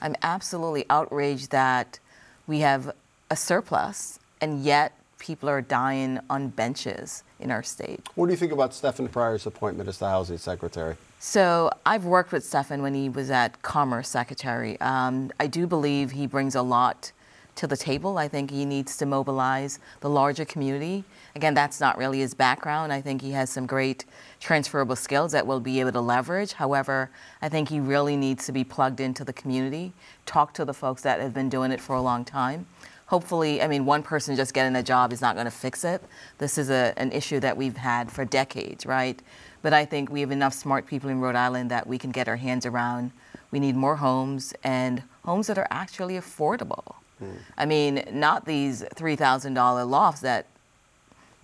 I'm 0.00 0.16
absolutely 0.22 0.84
outraged 0.90 1.50
that 1.50 1.98
we 2.46 2.60
have 2.60 2.92
a 3.30 3.36
surplus 3.36 4.18
and 4.40 4.62
yet 4.62 4.92
people 5.18 5.48
are 5.48 5.60
dying 5.60 6.18
on 6.28 6.48
benches 6.48 7.22
in 7.38 7.50
our 7.50 7.62
state. 7.62 8.00
What 8.14 8.26
do 8.26 8.32
you 8.32 8.36
think 8.36 8.52
about 8.52 8.74
Stefan 8.74 9.08
Pryor's 9.08 9.46
appointment 9.46 9.88
as 9.88 9.98
the 9.98 10.08
housing 10.08 10.38
secretary? 10.38 10.96
So 11.18 11.70
I've 11.84 12.06
worked 12.06 12.32
with 12.32 12.44
Stefan 12.44 12.82
when 12.82 12.94
he 12.94 13.08
was 13.08 13.30
at 13.30 13.60
Commerce 13.62 14.08
Secretary. 14.08 14.80
Um, 14.80 15.30
I 15.38 15.46
do 15.46 15.66
believe 15.66 16.12
he 16.12 16.26
brings 16.26 16.54
a 16.54 16.62
lot 16.62 17.12
to 17.60 17.66
the 17.66 17.76
table. 17.76 18.16
I 18.16 18.26
think 18.26 18.50
he 18.50 18.64
needs 18.64 18.96
to 18.96 19.06
mobilize 19.06 19.80
the 20.00 20.08
larger 20.08 20.46
community. 20.46 21.04
Again, 21.36 21.52
that's 21.52 21.78
not 21.78 21.98
really 21.98 22.20
his 22.20 22.32
background. 22.32 22.90
I 22.90 23.02
think 23.02 23.20
he 23.20 23.32
has 23.32 23.50
some 23.50 23.66
great 23.66 24.06
transferable 24.40 24.96
skills 24.96 25.32
that 25.32 25.46
we'll 25.46 25.60
be 25.60 25.78
able 25.80 25.92
to 25.92 26.00
leverage. 26.00 26.54
However, 26.54 27.10
I 27.42 27.50
think 27.50 27.68
he 27.68 27.78
really 27.78 28.16
needs 28.16 28.46
to 28.46 28.52
be 28.52 28.64
plugged 28.64 28.98
into 28.98 29.24
the 29.24 29.34
community, 29.34 29.92
talk 30.24 30.54
to 30.54 30.64
the 30.64 30.72
folks 30.72 31.02
that 31.02 31.20
have 31.20 31.34
been 31.34 31.50
doing 31.50 31.70
it 31.70 31.82
for 31.82 31.94
a 31.94 32.00
long 32.00 32.24
time. 32.24 32.64
Hopefully, 33.06 33.60
I 33.60 33.68
mean, 33.68 33.84
one 33.84 34.02
person 34.02 34.36
just 34.36 34.54
getting 34.54 34.74
a 34.76 34.82
job 34.82 35.12
is 35.12 35.20
not 35.20 35.34
going 35.34 35.44
to 35.44 35.50
fix 35.50 35.84
it. 35.84 36.02
This 36.38 36.56
is 36.56 36.70
a, 36.70 36.94
an 36.96 37.12
issue 37.12 37.40
that 37.40 37.58
we've 37.58 37.76
had 37.76 38.10
for 38.10 38.24
decades, 38.24 38.86
right? 38.86 39.20
But 39.60 39.74
I 39.74 39.84
think 39.84 40.10
we 40.10 40.20
have 40.20 40.30
enough 40.30 40.54
smart 40.54 40.86
people 40.86 41.10
in 41.10 41.20
Rhode 41.20 41.36
Island 41.36 41.70
that 41.70 41.86
we 41.86 41.98
can 41.98 42.10
get 42.10 42.26
our 42.26 42.36
hands 42.36 42.64
around. 42.64 43.10
We 43.50 43.60
need 43.60 43.76
more 43.76 43.96
homes 43.96 44.54
and 44.64 45.02
homes 45.24 45.48
that 45.48 45.58
are 45.58 45.68
actually 45.70 46.14
affordable. 46.14 46.94
Mm. 47.22 47.36
I 47.56 47.66
mean, 47.66 48.04
not 48.12 48.44
these 48.44 48.82
$3,000 48.82 49.88
lofts 49.88 50.20
that 50.20 50.46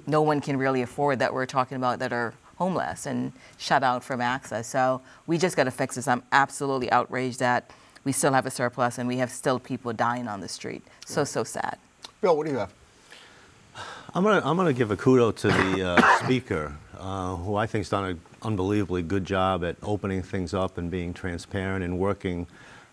no 0.06 0.22
one 0.22 0.40
can 0.40 0.56
really 0.56 0.82
afford 0.82 1.18
that 1.18 1.34
we're 1.34 1.46
talking 1.46 1.76
about 1.76 1.98
that 1.98 2.12
are 2.12 2.34
homeless 2.56 3.06
and 3.06 3.32
shut 3.58 3.82
out 3.82 4.02
from 4.02 4.20
access. 4.20 4.66
So 4.66 5.00
we 5.26 5.38
just 5.38 5.56
got 5.56 5.64
to 5.64 5.70
fix 5.70 5.96
this. 5.96 6.08
I'm 6.08 6.22
absolutely 6.32 6.90
outraged 6.90 7.40
that 7.40 7.70
we 8.04 8.12
still 8.12 8.32
have 8.32 8.46
a 8.46 8.50
surplus 8.50 8.98
and 8.98 9.08
we 9.08 9.18
have 9.18 9.30
still 9.30 9.58
people 9.58 9.92
dying 9.92 10.28
on 10.28 10.40
the 10.40 10.48
street. 10.48 10.82
So, 11.04 11.24
so 11.24 11.44
sad. 11.44 11.78
Bill, 12.20 12.36
what 12.36 12.46
do 12.46 12.52
you 12.52 12.58
have? 12.58 12.72
I'm 14.14 14.22
going 14.22 14.40
to 14.40 14.48
I'm 14.48 14.56
gonna 14.56 14.72
give 14.72 14.90
a 14.90 14.96
kudo 14.96 15.36
to 15.36 15.48
the 15.48 15.88
uh, 15.90 16.18
speaker, 16.24 16.74
uh, 16.98 17.36
who 17.36 17.56
I 17.56 17.66
think 17.66 17.80
has 17.80 17.90
done 17.90 18.04
an 18.04 18.20
unbelievably 18.40 19.02
good 19.02 19.26
job 19.26 19.62
at 19.62 19.76
opening 19.82 20.22
things 20.22 20.54
up 20.54 20.78
and 20.78 20.90
being 20.90 21.12
transparent 21.12 21.84
and 21.84 21.98
working 21.98 22.46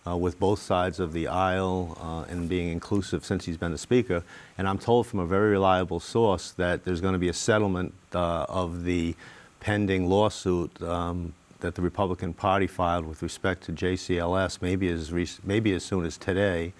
uh, 0.06 0.18
with 0.18 0.39
both 0.39 0.60
sides 0.62 1.00
of 1.00 1.13
the 1.13 1.28
aisle 1.28 1.98
uh, 2.02 2.32
and 2.32 2.50
being 2.50 2.70
inclusive 2.70 3.26
since 3.26 3.46
he's 3.46 3.58
been 3.58 3.72
the 3.72 3.78
speaker. 3.78 4.24
And 4.58 4.68
I'm 4.68 4.78
told 4.78 5.08
from 5.08 5.20
a 5.20 5.26
very 5.26 5.52
reliable 5.52 6.00
source 6.00 6.52
that 6.52 6.84
there's 6.84 7.02
going 7.02 7.13
to 7.13 7.20
be 7.20 7.30
a 7.30 7.34
settlement 7.34 7.94
uh, 8.13 8.46
of 8.50 8.84
the 8.84 9.16
pending 9.60 10.10
lawsuit 10.10 10.82
um, 10.82 11.34
that 11.62 11.76
the 11.76 11.82
Republican 11.82 12.34
Party 12.34 12.68
filed 12.68 13.06
with 13.06 13.24
respect 13.24 13.63
to 13.63 13.72
JCLS, 13.72 14.62
maybe 14.62 14.89
as, 14.89 15.12
maybe 15.44 15.74
as 15.74 15.84
soon 15.84 16.06
as 16.06 16.18
today, 16.18 16.74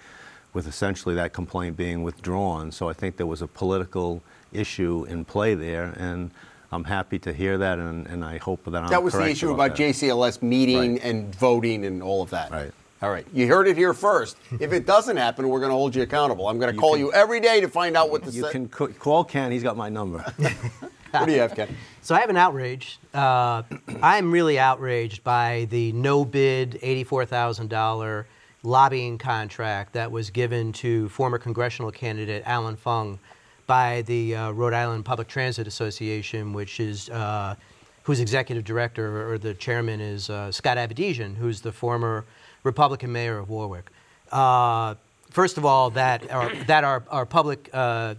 with 0.52 0.68
essentially 0.68 1.14
that 1.14 1.32
complaint 1.32 1.76
being 1.76 2.02
withdrawn. 2.02 2.70
So 2.70 2.88
I 2.88 2.92
think 2.92 3.16
there 3.16 3.26
was 3.26 3.40
a 3.40 3.48
political 3.48 4.22
issue 4.52 5.04
in 5.08 5.24
play 5.24 5.54
there. 5.54 5.94
And 5.98 6.30
I'm 6.70 6.84
happy 6.84 7.18
to 7.20 7.32
hear 7.32 7.56
that, 7.58 7.78
and, 7.78 8.06
and 8.06 8.24
I 8.24 8.38
hope 8.38 8.64
that 8.64 8.74
I'm 8.74 8.88
That 8.88 9.02
was 9.02 9.14
the 9.14 9.28
issue 9.28 9.52
about, 9.52 9.66
about 9.66 9.78
JCLS 9.78 10.42
meeting 10.42 10.94
right. 10.94 11.04
and 11.04 11.34
voting 11.34 11.84
and 11.86 12.02
all 12.02 12.22
of 12.22 12.30
that. 12.30 12.50
Right. 12.50 12.72
All 13.02 13.10
right. 13.10 13.26
You 13.32 13.46
heard 13.46 13.68
it 13.68 13.76
here 13.76 13.92
first. 13.92 14.36
if 14.60 14.72
it 14.72 14.86
doesn't 14.86 15.16
happen, 15.16 15.48
we're 15.48 15.60
going 15.60 15.70
to 15.70 15.76
hold 15.76 15.94
you 15.94 16.02
accountable. 16.02 16.48
I'm 16.48 16.58
going 16.58 16.74
to 16.74 16.80
call 16.80 16.92
can, 16.92 17.00
you 17.00 17.12
every 17.12 17.40
day 17.40 17.60
to 17.60 17.68
find 17.68 17.96
out 17.96 18.10
what 18.10 18.22
the. 18.24 18.30
You 18.30 18.44
can 18.46 18.68
call 18.68 19.24
Ken. 19.24 19.52
He's 19.52 19.62
got 19.62 19.76
my 19.76 19.88
number. 19.88 20.18
what 21.10 21.26
do 21.26 21.32
you 21.32 21.40
have, 21.40 21.54
Ken? 21.54 21.74
So 22.02 22.14
I 22.14 22.20
have 22.20 22.30
an 22.30 22.36
outrage. 22.36 22.98
Uh, 23.12 23.62
I'm 24.02 24.30
really 24.30 24.58
outraged 24.58 25.24
by 25.24 25.66
the 25.70 25.92
no 25.92 26.24
bid 26.24 26.78
$84,000 26.82 28.24
lobbying 28.62 29.18
contract 29.18 29.92
that 29.92 30.10
was 30.10 30.30
given 30.30 30.72
to 30.72 31.08
former 31.10 31.38
congressional 31.38 31.90
candidate 31.90 32.42
Allan 32.46 32.76
Fung 32.76 33.18
by 33.66 34.02
the 34.02 34.34
uh, 34.34 34.50
Rhode 34.50 34.74
Island 34.74 35.04
Public 35.04 35.28
Transit 35.28 35.66
Association, 35.66 36.52
which 36.52 36.80
is 36.80 37.08
uh, 37.10 37.54
whose 38.02 38.20
executive 38.20 38.64
director 38.64 39.30
or 39.30 39.38
the 39.38 39.54
chairman 39.54 40.00
is 40.00 40.30
uh, 40.30 40.50
Scott 40.52 40.76
Avedisian, 40.76 41.36
who's 41.36 41.60
the 41.60 41.72
former 41.72 42.24
Republican 42.64 43.12
mayor 43.12 43.38
of 43.38 43.48
Warwick. 43.48 43.90
Uh, 44.32 44.96
first 45.30 45.58
of 45.58 45.64
all, 45.64 45.90
that 45.90 46.30
our, 46.30 46.52
that 46.66 46.82
our, 46.82 47.04
our 47.10 47.26
public 47.26 47.70
uh, 47.72 48.14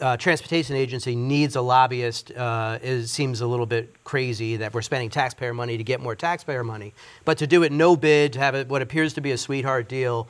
uh, 0.00 0.16
transportation 0.18 0.76
agency 0.76 1.16
needs 1.16 1.56
a 1.56 1.60
lobbyist 1.60 2.30
uh, 2.32 2.78
is, 2.82 3.10
seems 3.10 3.40
a 3.40 3.46
little 3.46 3.64
bit 3.64 3.94
crazy 4.04 4.56
that 4.56 4.74
we're 4.74 4.82
spending 4.82 5.08
taxpayer 5.08 5.54
money 5.54 5.78
to 5.78 5.84
get 5.84 6.00
more 6.00 6.14
taxpayer 6.14 6.62
money. 6.62 6.92
But 7.24 7.38
to 7.38 7.46
do 7.46 7.62
it 7.62 7.72
no 7.72 7.96
bid, 7.96 8.34
to 8.34 8.38
have 8.38 8.54
it, 8.54 8.68
what 8.68 8.82
appears 8.82 9.14
to 9.14 9.20
be 9.20 9.30
a 9.30 9.38
sweetheart 9.38 9.88
deal, 9.88 10.28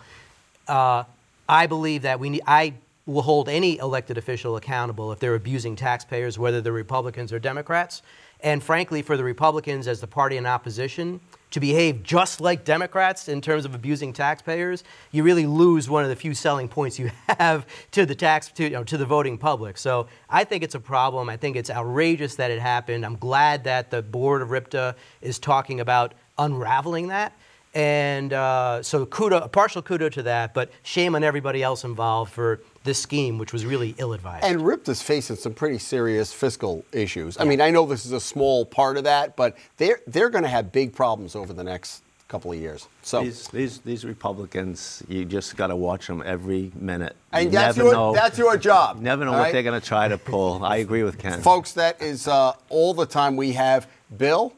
uh, 0.68 1.04
I 1.48 1.66
believe 1.66 2.02
that 2.02 2.20
we 2.20 2.30
need, 2.30 2.42
I 2.46 2.74
will 3.06 3.22
hold 3.22 3.48
any 3.48 3.78
elected 3.78 4.18
official 4.18 4.56
accountable 4.56 5.12
if 5.12 5.18
they're 5.18 5.34
abusing 5.34 5.76
taxpayers, 5.76 6.38
whether 6.38 6.60
they're 6.60 6.72
Republicans 6.72 7.32
or 7.32 7.38
Democrats. 7.38 8.02
And 8.40 8.62
frankly, 8.62 9.02
for 9.02 9.16
the 9.16 9.24
Republicans 9.24 9.88
as 9.88 10.00
the 10.00 10.06
party 10.06 10.36
in 10.36 10.46
opposition, 10.46 11.20
to 11.50 11.60
behave 11.60 12.02
just 12.02 12.40
like 12.40 12.64
Democrats 12.64 13.28
in 13.28 13.40
terms 13.40 13.64
of 13.64 13.74
abusing 13.74 14.12
taxpayers, 14.12 14.82
you 15.12 15.22
really 15.22 15.46
lose 15.46 15.88
one 15.88 16.02
of 16.02 16.08
the 16.08 16.16
few 16.16 16.34
selling 16.34 16.68
points 16.68 16.98
you 16.98 17.10
have 17.38 17.66
to 17.92 18.04
the 18.04 18.14
tax 18.14 18.48
to, 18.48 18.64
you 18.64 18.70
know, 18.70 18.84
to 18.84 18.96
the 18.96 19.06
voting 19.06 19.38
public. 19.38 19.78
So 19.78 20.08
I 20.28 20.44
think 20.44 20.62
it's 20.62 20.74
a 20.74 20.80
problem. 20.80 21.28
I 21.28 21.36
think 21.36 21.56
it's 21.56 21.70
outrageous 21.70 22.36
that 22.36 22.50
it 22.50 22.60
happened. 22.60 23.06
I'm 23.06 23.16
glad 23.16 23.64
that 23.64 23.90
the 23.90 24.02
board 24.02 24.42
of 24.42 24.48
RIPTA 24.48 24.96
is 25.20 25.38
talking 25.38 25.80
about 25.80 26.14
unraveling 26.38 27.08
that. 27.08 27.32
And 27.76 28.32
uh, 28.32 28.82
so 28.82 29.04
kudo, 29.04 29.44
a 29.44 29.48
partial 29.48 29.82
kudo 29.82 30.10
to 30.12 30.22
that, 30.22 30.54
but 30.54 30.70
shame 30.82 31.14
on 31.14 31.22
everybody 31.22 31.62
else 31.62 31.84
involved 31.84 32.32
for 32.32 32.62
this 32.84 32.98
scheme, 32.98 33.36
which 33.36 33.52
was 33.52 33.66
really 33.66 33.94
ill-advised. 33.98 34.46
And 34.46 34.62
RIPTA 34.62 34.88
is 34.88 35.02
facing 35.02 35.36
some 35.36 35.52
pretty 35.52 35.76
serious 35.76 36.32
fiscal 36.32 36.86
issues. 36.90 37.38
I 37.38 37.44
mean, 37.44 37.60
I 37.60 37.70
know 37.70 37.84
this 37.84 38.06
is 38.06 38.12
a 38.12 38.20
small 38.20 38.64
part 38.64 38.96
of 38.96 39.04
that, 39.04 39.36
but 39.36 39.58
they're 39.76 40.00
they're 40.06 40.30
going 40.30 40.44
to 40.44 40.48
have 40.48 40.72
big 40.72 40.94
problems 40.94 41.36
over 41.36 41.52
the 41.52 41.64
next 41.64 42.02
couple 42.28 42.50
of 42.50 42.58
years. 42.58 42.88
So 43.02 43.22
these 43.22 43.48
these, 43.48 43.78
these 43.80 44.04
Republicans, 44.06 45.02
you 45.06 45.26
just 45.26 45.54
got 45.58 45.66
to 45.66 45.76
watch 45.76 46.06
them 46.06 46.22
every 46.24 46.72
minute. 46.76 47.14
And 47.30 47.52
that's 47.52 47.76
your 47.76 47.92
know, 47.92 48.14
that's 48.14 48.38
your 48.38 48.56
job. 48.56 49.00
Never 49.02 49.26
know 49.26 49.32
what 49.32 49.38
right? 49.38 49.52
they're 49.52 49.62
going 49.62 49.78
to 49.78 49.86
try 49.86 50.08
to 50.08 50.16
pull. 50.16 50.64
I 50.64 50.76
agree 50.76 51.02
with 51.02 51.18
Ken. 51.18 51.42
Folks, 51.42 51.72
that 51.72 52.00
is 52.00 52.26
uh, 52.26 52.54
all 52.70 52.94
the 52.94 53.04
time 53.04 53.36
we 53.36 53.52
have. 53.52 53.86
Bill 54.16 54.54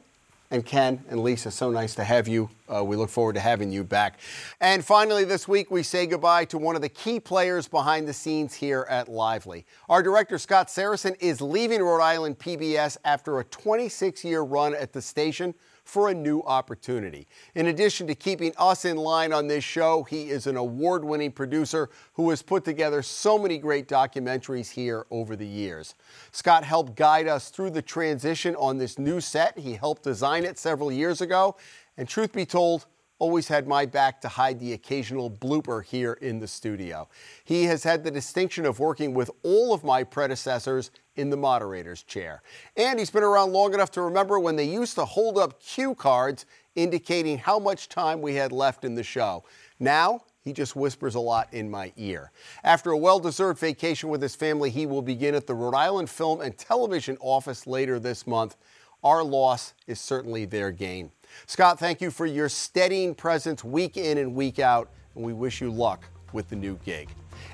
and 0.50 0.64
Ken 0.64 1.04
and 1.08 1.22
Lisa, 1.22 1.50
so 1.50 1.70
nice 1.70 1.94
to 1.96 2.04
have 2.04 2.26
you. 2.26 2.48
Uh, 2.68 2.82
we 2.82 2.96
look 2.96 3.10
forward 3.10 3.34
to 3.34 3.40
having 3.40 3.70
you 3.70 3.84
back. 3.84 4.18
And 4.60 4.84
finally, 4.84 5.24
this 5.24 5.46
week, 5.46 5.70
we 5.70 5.82
say 5.82 6.06
goodbye 6.06 6.46
to 6.46 6.58
one 6.58 6.74
of 6.74 6.82
the 6.82 6.88
key 6.88 7.20
players 7.20 7.68
behind 7.68 8.08
the 8.08 8.12
scenes 8.14 8.54
here 8.54 8.86
at 8.88 9.08
Lively. 9.08 9.66
Our 9.88 10.02
director, 10.02 10.38
Scott 10.38 10.70
Saracen, 10.70 11.14
is 11.20 11.40
leaving 11.40 11.82
Rhode 11.82 12.02
Island 12.02 12.38
PBS 12.38 12.96
after 13.04 13.40
a 13.40 13.44
26 13.44 14.24
year 14.24 14.42
run 14.42 14.74
at 14.74 14.92
the 14.92 15.02
station 15.02 15.54
for 15.88 16.10
a 16.10 16.14
new 16.14 16.42
opportunity. 16.42 17.26
In 17.54 17.68
addition 17.68 18.06
to 18.08 18.14
keeping 18.14 18.52
us 18.58 18.84
in 18.84 18.98
line 18.98 19.32
on 19.32 19.46
this 19.46 19.64
show, 19.64 20.02
he 20.02 20.28
is 20.28 20.46
an 20.46 20.58
award 20.58 21.02
winning 21.02 21.32
producer 21.32 21.88
who 22.12 22.28
has 22.28 22.42
put 22.42 22.62
together 22.62 23.00
so 23.00 23.38
many 23.38 23.56
great 23.56 23.88
documentaries 23.88 24.70
here 24.70 25.06
over 25.10 25.34
the 25.34 25.46
years. 25.46 25.94
Scott 26.30 26.62
helped 26.62 26.94
guide 26.94 27.26
us 27.26 27.48
through 27.48 27.70
the 27.70 27.80
transition 27.80 28.54
on 28.56 28.76
this 28.76 28.98
new 28.98 29.18
set. 29.18 29.58
He 29.58 29.72
helped 29.72 30.02
design 30.02 30.44
it 30.44 30.58
several 30.58 30.92
years 30.92 31.22
ago. 31.22 31.56
And 31.96 32.06
truth 32.06 32.34
be 32.34 32.44
told, 32.44 32.84
always 33.18 33.48
had 33.48 33.66
my 33.66 33.84
back 33.84 34.20
to 34.20 34.28
hide 34.28 34.60
the 34.60 34.72
occasional 34.72 35.30
blooper 35.30 35.84
here 35.84 36.14
in 36.14 36.38
the 36.38 36.48
studio. 36.48 37.08
He 37.44 37.64
has 37.64 37.82
had 37.82 38.04
the 38.04 38.10
distinction 38.10 38.64
of 38.64 38.78
working 38.78 39.14
with 39.14 39.30
all 39.42 39.74
of 39.74 39.84
my 39.84 40.04
predecessors 40.04 40.90
in 41.16 41.30
the 41.30 41.36
moderator's 41.36 42.02
chair. 42.02 42.42
And 42.76 42.98
he's 42.98 43.10
been 43.10 43.24
around 43.24 43.52
long 43.52 43.74
enough 43.74 43.90
to 43.92 44.02
remember 44.02 44.38
when 44.38 44.56
they 44.56 44.64
used 44.64 44.94
to 44.94 45.04
hold 45.04 45.36
up 45.36 45.60
cue 45.60 45.94
cards 45.94 46.46
indicating 46.76 47.38
how 47.38 47.58
much 47.58 47.88
time 47.88 48.22
we 48.22 48.36
had 48.36 48.52
left 48.52 48.84
in 48.84 48.94
the 48.94 49.02
show. 49.02 49.44
Now, 49.80 50.22
he 50.40 50.52
just 50.52 50.76
whispers 50.76 51.14
a 51.14 51.20
lot 51.20 51.52
in 51.52 51.70
my 51.70 51.92
ear. 51.96 52.30
After 52.64 52.92
a 52.92 52.96
well 52.96 53.18
deserved 53.18 53.58
vacation 53.58 54.08
with 54.08 54.22
his 54.22 54.34
family, 54.34 54.70
he 54.70 54.86
will 54.86 55.02
begin 55.02 55.34
at 55.34 55.46
the 55.46 55.54
Rhode 55.54 55.74
Island 55.74 56.08
Film 56.08 56.40
and 56.40 56.56
Television 56.56 57.18
Office 57.20 57.66
later 57.66 57.98
this 57.98 58.26
month. 58.26 58.56
Our 59.02 59.22
loss 59.22 59.74
is 59.86 60.00
certainly 60.00 60.44
their 60.44 60.70
gain. 60.70 61.10
Scott, 61.46 61.78
thank 61.78 62.00
you 62.00 62.10
for 62.10 62.26
your 62.26 62.48
steadying 62.48 63.14
presence 63.14 63.64
week 63.64 63.96
in 63.96 64.18
and 64.18 64.34
week 64.34 64.58
out, 64.58 64.90
and 65.14 65.24
we 65.24 65.32
wish 65.32 65.60
you 65.60 65.70
luck 65.70 66.04
with 66.32 66.48
the 66.48 66.56
new 66.56 66.76
gig. 66.84 67.08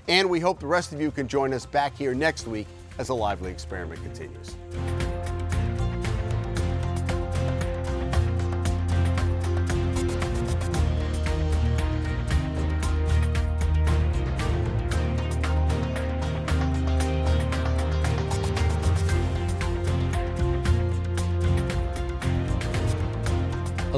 And 0.08 0.28
we 0.28 0.40
hope 0.40 0.60
the 0.60 0.66
rest 0.66 0.92
of 0.92 1.00
you 1.00 1.10
can 1.10 1.28
join 1.28 1.52
us 1.52 1.66
back 1.66 1.96
here 1.96 2.14
next 2.14 2.46
week 2.46 2.66
as 2.98 3.08
the 3.08 3.14
lively 3.14 3.50
experiment 3.50 4.02
continues. 4.02 4.56